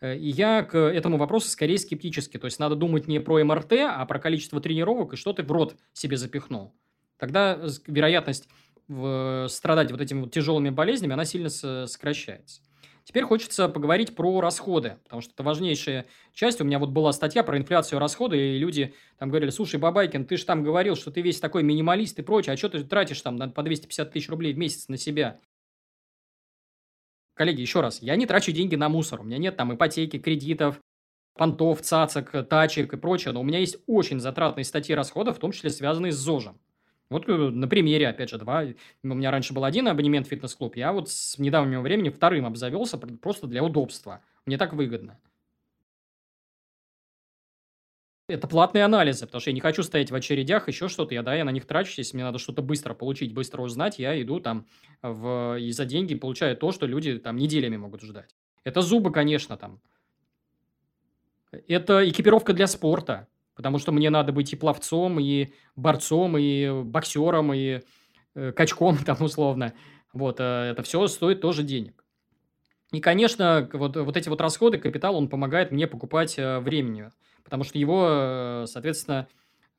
[0.00, 2.38] Э, и я к этому вопросу скорее скептически.
[2.38, 5.50] То есть надо думать не про МРТ, а про количество тренировок и что ты в
[5.52, 6.74] рот себе запихнул.
[7.18, 8.48] Тогда вероятность
[9.48, 12.62] страдать вот этими вот тяжелыми болезнями, она сильно сокращается.
[13.08, 16.60] Теперь хочется поговорить про расходы, потому что это важнейшая часть.
[16.60, 20.36] У меня вот была статья про инфляцию расходы, и люди там говорили, слушай, Бабайкин, ты
[20.36, 23.38] же там говорил, что ты весь такой минималист и прочее, а что ты тратишь там
[23.52, 25.40] по 250 тысяч рублей в месяц на себя?
[27.38, 30.80] Коллеги, еще раз, я не трачу деньги на мусор, у меня нет там ипотеки, кредитов,
[31.34, 35.52] понтов, цацок, тачек и прочее, но у меня есть очень затратные статьи расходов, в том
[35.52, 36.58] числе связанные с ЗОЖем.
[37.10, 38.64] Вот э, на примере, опять же, два.
[39.04, 42.98] У меня раньше был один абонемент в фитнес-клуб, я вот с недавнего времени вторым обзавелся
[42.98, 44.20] просто для удобства.
[44.44, 45.20] Мне так выгодно.
[48.28, 51.14] Это платные анализы, потому что я не хочу стоять в очередях, еще что-то.
[51.14, 51.96] Я, да, я на них трачусь.
[51.96, 54.66] Если мне надо что-то быстро получить, быстро узнать, я иду там
[55.00, 55.58] в...
[55.58, 58.36] и за деньги получаю то, что люди там неделями могут ждать.
[58.64, 59.80] Это зубы, конечно, там.
[61.66, 63.28] Это экипировка для спорта.
[63.54, 67.80] Потому что мне надо быть и пловцом, и борцом, и боксером, и
[68.34, 69.72] э, качком там условно.
[70.12, 72.04] Вот, э, это все стоит тоже денег.
[72.92, 77.10] И, конечно, вот, вот эти вот расходы, капитал, он помогает мне покупать э, времени,
[77.48, 79.26] потому что его, э, соответственно,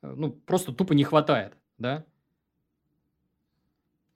[0.02, 2.04] э, ну, просто тупо не хватает, да.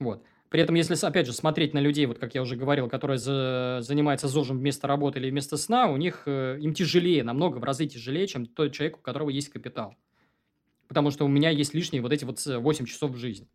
[0.01, 0.25] Вот.
[0.49, 3.79] При этом, если, опять же, смотреть на людей, вот как я уже говорил, которые за,
[3.81, 7.87] занимаются ЗОЖем вместо работы или вместо сна, у них э, им тяжелее, намного в разы
[7.87, 9.95] тяжелее, чем тот человек, у которого есть капитал.
[10.89, 13.49] Потому что у меня есть лишние вот эти вот 8 часов в жизни.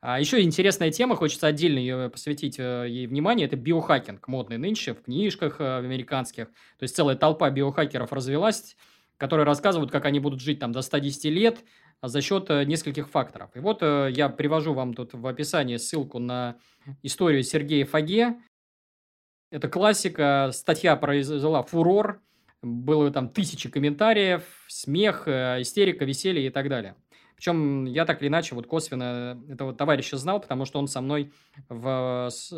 [0.00, 5.02] А еще интересная тема, хочется отдельно ее посвятить ей внимание, это биохакинг, модный нынче в
[5.02, 6.48] книжках американских.
[6.78, 8.76] То есть целая толпа биохакеров развелась,
[9.16, 11.64] которые рассказывают, как они будут жить там до 110 лет,
[12.00, 13.50] а за счет э, нескольких факторов.
[13.54, 16.56] И вот э, я привожу вам тут в описании ссылку на
[17.02, 18.36] историю Сергея Фаге.
[19.50, 22.20] Это классика, статья произвела фурор,
[22.60, 26.96] было там тысячи комментариев, смех, э, истерика, веселье и так далее.
[27.36, 31.32] Причем я так или иначе вот косвенно этого товарища знал, потому что он со мной
[31.68, 32.48] в, с,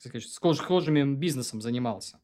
[0.00, 2.20] сказать, схожим бизнесом занимался.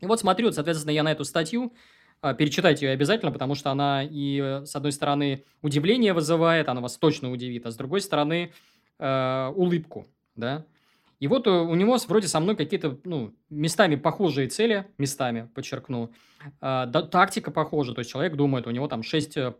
[0.00, 1.72] И вот смотрю, соответственно, я на эту статью
[2.20, 6.96] перечитайте ее обязательно, потому что она и, э, с одной стороны, удивление вызывает, она вас
[6.96, 8.52] точно удивит, а с другой стороны,
[8.98, 10.64] э, улыбку, да.
[11.18, 16.12] И вот э, у него вроде со мной какие-то, ну, местами похожие цели, местами, подчеркну,
[16.44, 19.52] э, да, тактика похожа, то есть человек думает, у него там 6 э,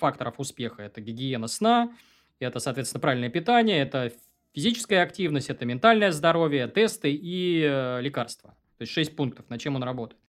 [0.00, 1.92] факторов успеха, это гигиена сна,
[2.40, 4.12] это, соответственно, правильное питание, это
[4.54, 8.50] физическая активность, это ментальное здоровье, тесты и э, лекарства.
[8.78, 10.20] То есть 6 пунктов, над чем он работает.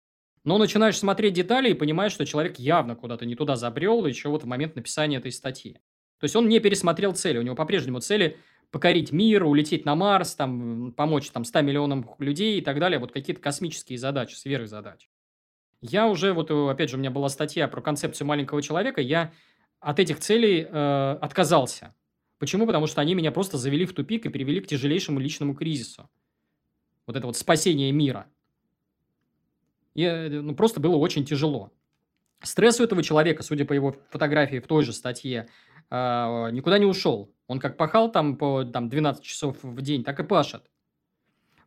[0.44, 4.44] Но начинаешь смотреть детали и понимаешь, что человек явно куда-то не туда забрел еще вот
[4.44, 5.74] в момент написания этой статьи.
[6.20, 8.38] То есть он не пересмотрел цели, у него по-прежнему цели
[8.72, 13.12] покорить мир, улететь на Марс, там, помочь там 100 миллионам людей и так далее, вот
[13.12, 15.10] какие-то космические задачи, сверхзадачи.
[15.82, 19.34] Я уже, вот опять же, у меня была статья про концепцию маленького человека, я
[19.80, 21.96] от этих целей э, отказался.
[22.38, 22.68] Почему?
[22.68, 26.10] Потому что они меня просто завели в тупик и привели к тяжелейшему личному кризису.
[27.08, 28.28] Вот это вот спасение мира–
[30.00, 31.72] и э, ну, просто было очень тяжело.
[32.42, 35.50] Стресс у этого человека, судя по его фотографии в той же статье,
[35.90, 35.96] э,
[36.52, 37.34] никуда не ушел.
[37.48, 40.64] Он как пахал там по там, 12 часов в день, так и пашет.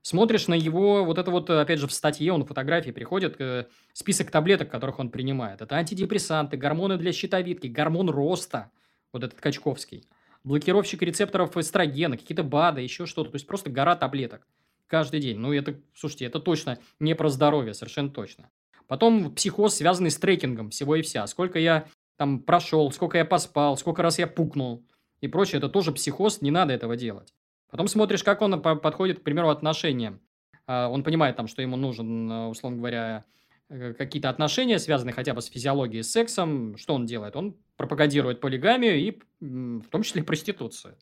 [0.00, 4.30] Смотришь на его, вот это вот, опять же, в статье, он фотографии приходит, э, список
[4.30, 5.60] таблеток, которых он принимает.
[5.60, 8.70] Это антидепрессанты, гормоны для щитовидки, гормон роста,
[9.12, 10.08] вот этот Качковский,
[10.42, 13.30] блокировщик рецепторов эстрогена, какие-то БАДы, еще что-то.
[13.30, 14.48] То есть просто гора таблеток
[14.92, 15.38] каждый день.
[15.38, 18.50] Ну, это, слушайте, это точно не про здоровье, совершенно точно.
[18.88, 21.26] Потом психоз, связанный с трекингом всего и вся.
[21.26, 21.86] Сколько я
[22.18, 24.84] там прошел, сколько я поспал, сколько раз я пукнул
[25.22, 25.60] и прочее.
[25.60, 27.32] Это тоже психоз, не надо этого делать.
[27.70, 30.20] Потом смотришь, как он подходит, к примеру, отношениям.
[30.66, 33.24] А, он понимает там, что ему нужен, э, условно говоря,
[33.70, 36.76] э, какие-то отношения, связанные хотя бы с физиологией, с сексом.
[36.76, 37.34] Что он делает?
[37.34, 40.98] Он пропагандирует полигамию и в том числе проституцию.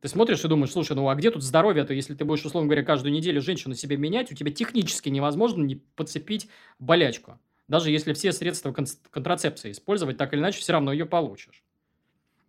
[0.00, 2.84] Ты смотришь и думаешь, слушай, ну а где тут здоровье-то, если ты будешь, условно говоря,
[2.84, 6.48] каждую неделю женщину себе менять, у тебя технически невозможно не подцепить
[6.78, 7.38] болячку.
[7.68, 11.62] Даже если все средства контрацепции использовать, так или иначе, все равно ее получишь.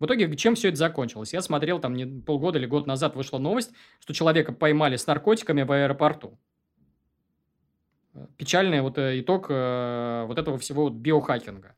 [0.00, 1.32] В итоге, чем все это закончилось?
[1.32, 5.62] Я смотрел, там не, полгода или год назад вышла новость, что человека поймали с наркотиками
[5.62, 6.40] в аэропорту.
[8.36, 11.76] Печальный вот э, итог э, вот этого всего вот биохакинга.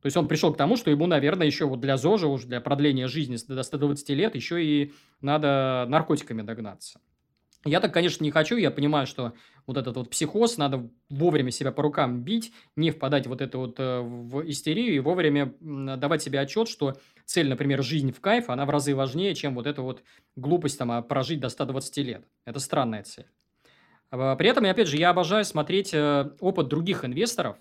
[0.00, 2.60] То есть он пришел к тому, что ему, наверное, еще вот для ЗОЖа, уже для
[2.60, 7.00] продления жизни до 120 лет, еще и надо наркотиками догнаться.
[7.64, 8.56] Я так, конечно, не хочу.
[8.56, 9.32] Я понимаю, что
[9.66, 13.80] вот этот вот психоз, надо вовремя себя по рукам бить, не впадать вот это вот
[13.80, 18.64] э, в истерию и вовремя давать себе отчет, что цель, например, жизнь в кайф, она
[18.64, 20.02] в разы важнее, чем вот эта вот
[20.36, 22.24] глупость там, а прожить до 120 лет.
[22.44, 23.26] Это странная цель.
[24.10, 27.56] А, при этом, опять же, я обожаю смотреть э, опыт других инвесторов.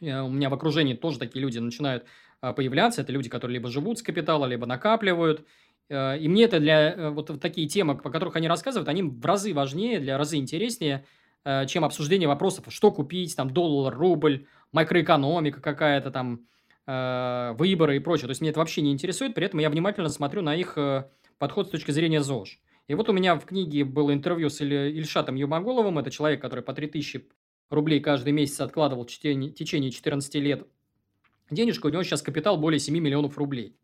[0.00, 2.04] Э, у меня в окружении тоже такие люди начинают
[2.40, 3.00] а, появляться.
[3.00, 5.46] Это люди, которые либо живут с капитала, либо накапливают.
[5.88, 9.24] Э, и мне это для э, вот такие темы, по которых они рассказывают, они в
[9.24, 11.04] разы важнее, для разы интереснее,
[11.68, 16.40] чем обсуждение вопросов, что купить, там, доллар, рубль, макроэкономика какая-то там,
[17.56, 18.26] выборы и прочее.
[18.26, 20.76] То есть, меня это вообще не интересует, при этом я внимательно смотрю на их
[21.38, 22.58] подход с точки зрения ЗОЖ.
[22.88, 26.72] И вот у меня в книге было интервью с Ильшатом Юмаголовым, это человек, который по
[26.72, 27.28] 3000
[27.70, 30.66] рублей каждый месяц откладывал в течение 14 лет
[31.50, 33.76] денежку, у него сейчас капитал более 7 миллионов рублей.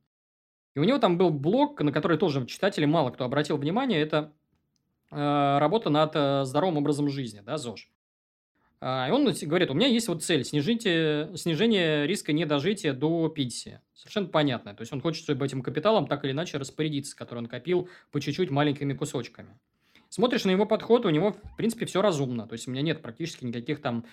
[0.74, 4.32] И у него там был блог, на который тоже читатели мало кто обратил внимание, это
[5.10, 7.88] э, работа над э, здоровым образом жизни, да, ЗОЖ.
[8.84, 13.80] А, и он говорит, у меня есть вот цель, снижите, снижение риска недожития до пенсии.
[13.94, 14.74] Совершенно понятно.
[14.74, 18.20] То есть, он хочет, чтобы этим капиталом так или иначе распорядиться, который он копил по
[18.20, 19.56] чуть-чуть маленькими кусочками.
[20.12, 22.46] Смотришь на его подход, у него, в принципе, все разумно.
[22.46, 24.04] То есть, у меня нет практически никаких там,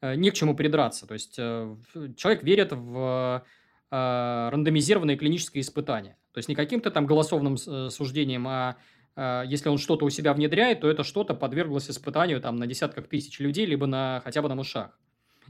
[0.00, 1.04] э, не к чему придраться.
[1.04, 1.74] То есть, э,
[2.16, 3.44] человек верит в
[3.90, 6.16] э, рандомизированные клинические испытания.
[6.30, 8.76] То есть не каким-то там голосовным суждением, а
[9.16, 13.40] если он что-то у себя внедряет, то это что-то подверглось испытанию там на десятках тысяч
[13.40, 14.96] людей, либо на хотя бы на мышах.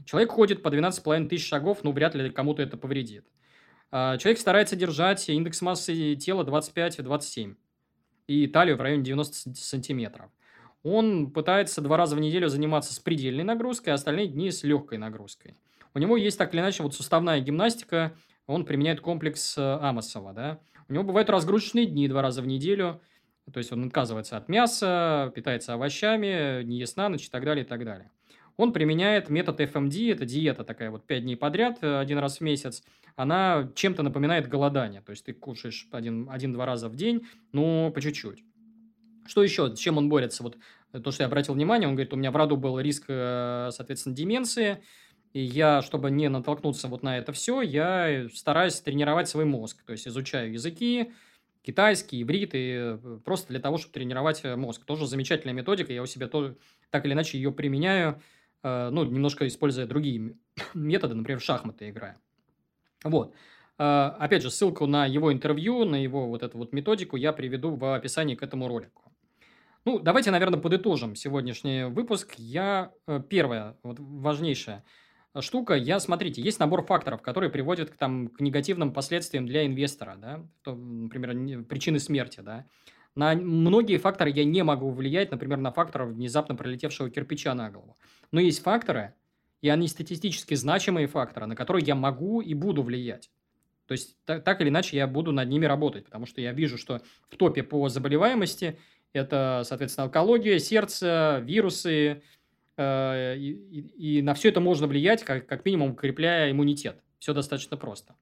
[0.05, 3.25] Человек ходит по 12,5 тысяч шагов, ну, вряд ли кому-то это повредит.
[3.91, 7.55] Человек старается держать индекс массы тела 25-27
[8.29, 10.29] и талию в районе 90 сантиметров.
[10.83, 14.99] Он пытается два раза в неделю заниматься с предельной нагрузкой, а остальные дни с легкой
[14.99, 15.57] нагрузкой.
[15.95, 18.15] У него есть так или иначе вот суставная гимнастика,
[18.45, 20.59] он применяет комплекс э, Амосова, да.
[20.87, 23.01] У него бывают разгрузочные дни два раза в неделю,
[23.51, 27.65] то есть он отказывается от мяса, питается овощами, не ест на ночь и так далее,
[27.65, 28.11] и так далее.
[28.59, 32.41] Он применяет метод FMD, это диета такая вот 5 дней подряд, э, один раз в
[32.41, 32.83] месяц.
[33.15, 38.01] Она чем-то напоминает голодание, то есть ты кушаешь один-два один раза в день, но по
[38.01, 38.43] чуть-чуть.
[39.25, 40.43] Что еще, с чем он борется?
[40.43, 40.57] Вот
[40.91, 44.13] то, что я обратил внимание, он говорит, у меня в роду был риск, э, соответственно,
[44.13, 44.83] деменции,
[45.31, 49.85] и я, чтобы не натолкнуться вот на это все, я стараюсь тренировать свой мозг.
[49.85, 51.13] То есть изучаю языки,
[51.61, 54.83] китайский, иврит, и э, просто для того, чтобы тренировать э, мозг.
[54.83, 56.57] Тоже замечательная методика, я у себя тоже
[56.89, 60.35] так или иначе ее применяю, э, ну, немножко используя другие
[60.73, 62.17] методы, например, в шахматы играя.
[63.03, 63.33] Вот.
[63.77, 67.95] Опять же, ссылку на его интервью, на его вот эту вот методику я приведу в
[67.95, 69.13] описании к этому ролику.
[69.85, 72.33] Ну, давайте, наверное, подытожим сегодняшний выпуск.
[72.37, 72.91] Я,
[73.29, 74.83] первое, вот важнейшее–
[75.39, 75.75] штука.
[75.75, 80.45] Я, смотрите, есть набор факторов, которые приводят к, там, к негативным последствиям для инвестора, да,
[80.63, 82.65] то, например, причины смерти, да.
[83.15, 87.97] На многие факторы я не могу влиять, например, на фактор внезапно пролетевшего кирпича на голову.
[88.31, 89.13] Но есть факторы,
[89.61, 93.29] и они статистически значимые факторы, на которые я могу и буду влиять.
[93.87, 96.77] То есть, так, так или иначе, я буду над ними работать, потому что я вижу,
[96.77, 98.77] что в топе по заболеваемости
[99.13, 102.21] это, соответственно, онкология, сердце, вирусы,
[102.79, 107.03] Э, и, и, на все это можно влиять, как, как минимум, укрепляя иммунитет.
[107.19, 108.15] Все достаточно просто.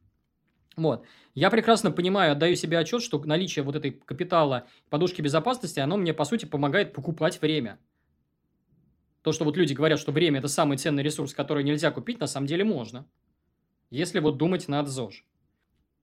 [0.77, 1.05] Вот.
[1.33, 6.13] Я прекрасно понимаю, отдаю себе отчет, что наличие вот этой капитала, подушки безопасности, оно мне,
[6.13, 7.79] по сути, помогает покупать время.
[9.23, 12.27] То, что вот люди говорят, что время– это самый ценный ресурс, который нельзя купить, на
[12.27, 13.05] самом деле можно.
[13.89, 15.25] Если вот думать над ЗОЖ.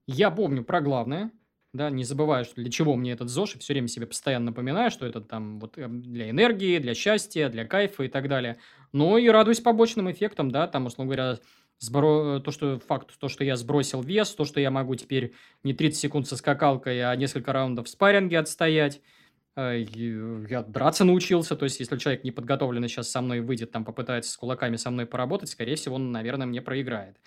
[0.07, 1.31] Я помню про главное–
[1.75, 4.93] да, не забываю, что для чего мне этот ЗОЖ, и все время себе постоянно напоминаю,
[4.93, 8.59] что это там вот эм, для энергии, для счастья, для кайфа и так далее.
[8.93, 11.39] Но и радуюсь побочным эффектам, да, там, условно говоря,
[11.79, 12.41] сбро...
[12.41, 16.01] то, что факт, то, что я сбросил вес, то, что я могу теперь не 30
[16.01, 19.01] секунд со скакалкой, а несколько раундов в спарринге отстоять,
[19.57, 19.85] э,
[20.49, 24.33] я драться научился, то есть, если человек не подготовленный сейчас со мной выйдет, там, попытается
[24.33, 27.19] с кулаками со мной поработать, скорее всего, он, наверное, мне проиграет.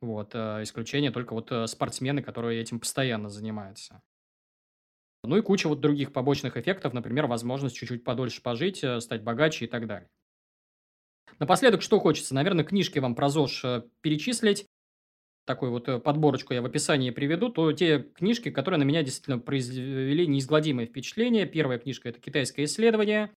[0.00, 4.02] Вот, э, исключение только вот э, спортсмены, которые этим постоянно занимаются.
[5.24, 9.64] Ну и куча вот других побочных эффектов, например, возможность чуть-чуть подольше пожить, э, стать богаче
[9.66, 10.08] и так далее.
[11.38, 12.34] Напоследок, что хочется?
[12.34, 14.66] Наверное, книжки вам про ЗОЖ перечислить.
[15.44, 17.50] Такую вот подборочку я в описании приведу.
[17.50, 21.46] То те книжки, которые на меня действительно произвели неизгладимое впечатление.
[21.46, 23.30] Первая книжка– это «Китайское исследование».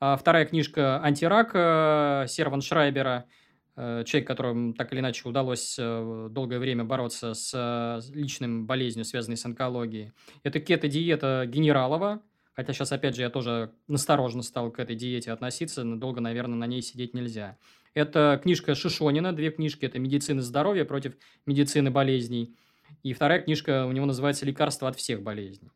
[0.00, 3.24] А вторая книжка «Антирак» Серван Шрайбера–
[3.78, 9.04] э, человек, которому так или иначе удалось э, долгое время бороться с э, личным болезнью,
[9.04, 10.12] связанной с онкологией.
[10.42, 12.20] Это кето-диета Генералова,
[12.58, 16.56] хотя сейчас, опять же, я тоже насторожно стал к этой диете относиться, но долго, наверное,
[16.56, 17.56] на ней сидеть нельзя.
[17.94, 21.14] Это книжка Шишонина, две книжки, это «Медицина здоровья против
[21.46, 22.56] медицины болезней»,
[23.04, 25.70] и вторая книжка у него называется «Лекарство от всех болезней».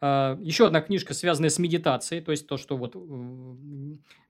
[0.00, 2.96] А, Еще одна книжка, связанная с медитацией, то есть то, что вот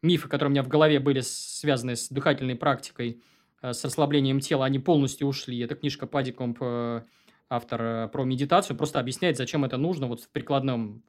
[0.02, 3.22] мифы, которые у меня в голове были связаны с дыхательной практикой,
[3.62, 5.58] э, с расслаблением тела, они полностью ушли.
[5.60, 7.02] Это книжка Падикомп, э,
[7.48, 11.02] автор э, про медитацию, просто объясняет, зачем это нужно вот в прикладном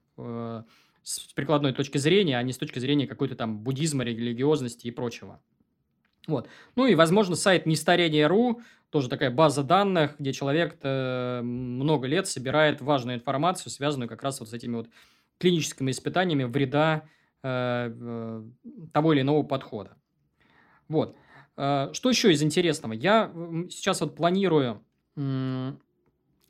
[1.03, 5.39] с прикладной точки зрения, а не с точки зрения какой-то там буддизма, религиозности и прочего.
[6.28, 6.47] Вот.
[6.76, 13.17] Ну и, возможно, сайт нестарение.ру, тоже такая база данных, где человек много лет собирает важную
[13.17, 14.89] информацию, связанную как раз вот с этими вот
[15.39, 17.03] клиническими испытаниями вреда
[17.41, 18.43] э,
[18.93, 19.97] того или иного подхода.
[20.88, 21.15] Вот.
[21.57, 22.93] Э, что еще из интересного?
[22.93, 23.32] Я
[23.70, 24.84] сейчас вот планирую,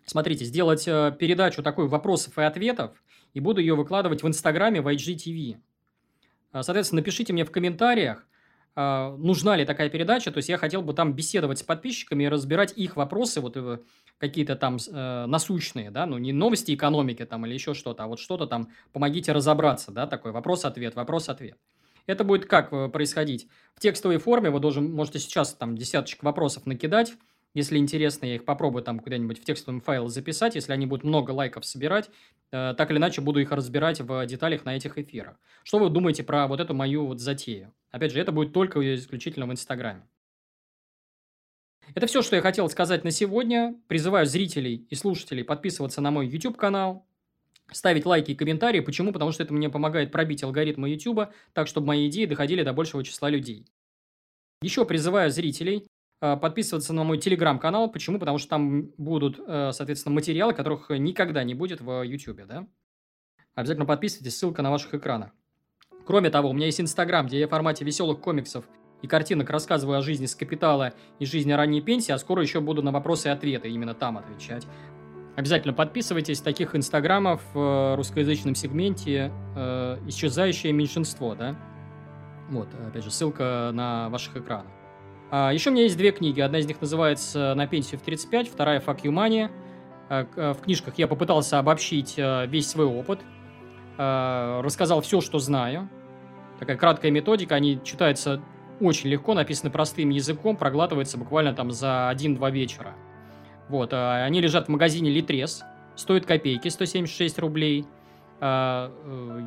[0.05, 3.01] смотрите, сделать э, передачу такой вопросов и ответов,
[3.33, 5.57] и буду ее выкладывать в Инстаграме в IGTV.
[6.51, 8.25] Соответственно, напишите мне в комментариях,
[8.81, 10.31] а, нужна ли такая передача.
[10.31, 13.79] То есть я хотел бы там беседовать с подписчиками и разбирать их вопросы, вот э,
[14.17, 18.19] какие-то там э, насущные, да, ну не новости экономики там или еще что-то, а вот
[18.19, 21.57] что-то там, помогите разобраться, да, такой вопрос-ответ, вопрос-ответ.
[22.05, 23.49] Это будет как э, происходить?
[23.75, 27.15] В текстовой форме вы должен, можете сейчас там десяточек вопросов накидать,
[27.55, 30.55] если интересно, я их попробую там куда-нибудь в текстовый файл записать.
[30.55, 32.09] Если они будут много лайков собирать,
[32.51, 35.39] э, так или иначе буду их разбирать в деталях на этих эфирах.
[35.63, 37.73] Что вы думаете про вот эту мою вот затею?
[37.91, 40.07] Опять же, это будет только исключительно в Инстаграме.
[41.95, 43.75] Это все, что я хотел сказать на сегодня.
[43.87, 47.07] Призываю зрителей и слушателей подписываться на мой YouTube-канал,
[47.71, 48.79] ставить лайки и комментарии.
[48.79, 49.11] Почему?
[49.11, 53.03] Потому что это мне помогает пробить алгоритмы YouTube, так, чтобы мои идеи доходили до большего
[53.03, 53.65] числа людей.
[54.61, 55.87] Еще призываю зрителей
[56.19, 57.91] подписываться на мой телеграм-канал.
[57.91, 58.19] Почему?
[58.19, 62.67] Потому что там будут, э, соответственно, материалы, которых никогда не будет в YouTube, да?
[63.55, 65.31] Обязательно подписывайтесь, ссылка на ваших экранах.
[66.05, 68.65] Кроме того, у меня есть Инстаграм, где я в формате веселых комиксов
[69.01, 72.81] и картинок рассказываю о жизни с капитала и жизни ранней пенсии, а скоро еще буду
[72.81, 74.65] на вопросы и ответы именно там отвечать.
[75.35, 76.41] Обязательно подписывайтесь.
[76.41, 81.55] Таких инстаграмов в русскоязычном сегменте э, исчезающее меньшинство, да?
[82.49, 84.78] Вот, опять же, ссылка на ваших экранах.
[85.31, 86.41] А, еще у меня есть две книги.
[86.41, 89.51] Одна из них называется «На пенсию в 35», вторая «Fuck you money».
[90.09, 93.19] А, а, в книжках я попытался обобщить весь свой опыт,
[93.97, 95.89] рассказал все, что знаю.
[96.57, 98.41] Такая краткая методика, они читаются
[98.79, 102.95] очень легко, написаны простым языком, проглатываются буквально там за 1-2 вечера.
[103.67, 105.63] Вот, они лежат в магазине Литрес,
[105.95, 107.85] стоят копейки, 176 рублей.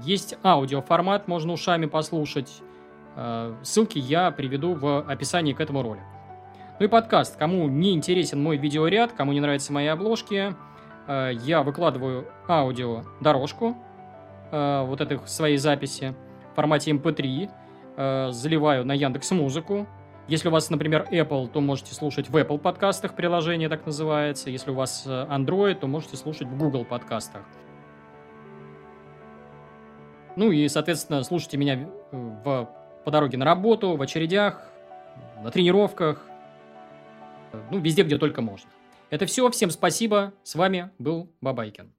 [0.05, 2.63] Есть аудиоформат, можно ушами послушать.
[3.17, 6.07] Э, ссылки я приведу в описании к этому ролику.
[6.79, 7.37] Ну и подкаст.
[7.37, 10.55] Кому не интересен мой видеоряд, кому не нравятся мои обложки,
[11.07, 13.77] э, я выкладываю аудио дорожку
[14.51, 16.15] э, вот этой своей записи
[16.53, 17.51] в формате MP3,
[17.97, 19.87] эм заливаю на Яндекс Музыку.
[20.27, 24.49] Если у вас, например, Apple, то можете слушать в Apple подкастах, приложение так называется.
[24.49, 27.43] Если у вас Android, то можете слушать в Google подкастах.
[30.37, 34.67] Ну и, соответственно, слушайте меня в по дороге на работу, в очередях,
[35.43, 36.25] на тренировках,
[37.71, 38.71] ну, везде, где только можно.
[39.11, 39.51] Это все.
[39.51, 40.33] Всем спасибо.
[40.43, 41.93] С вами был Бабайкин.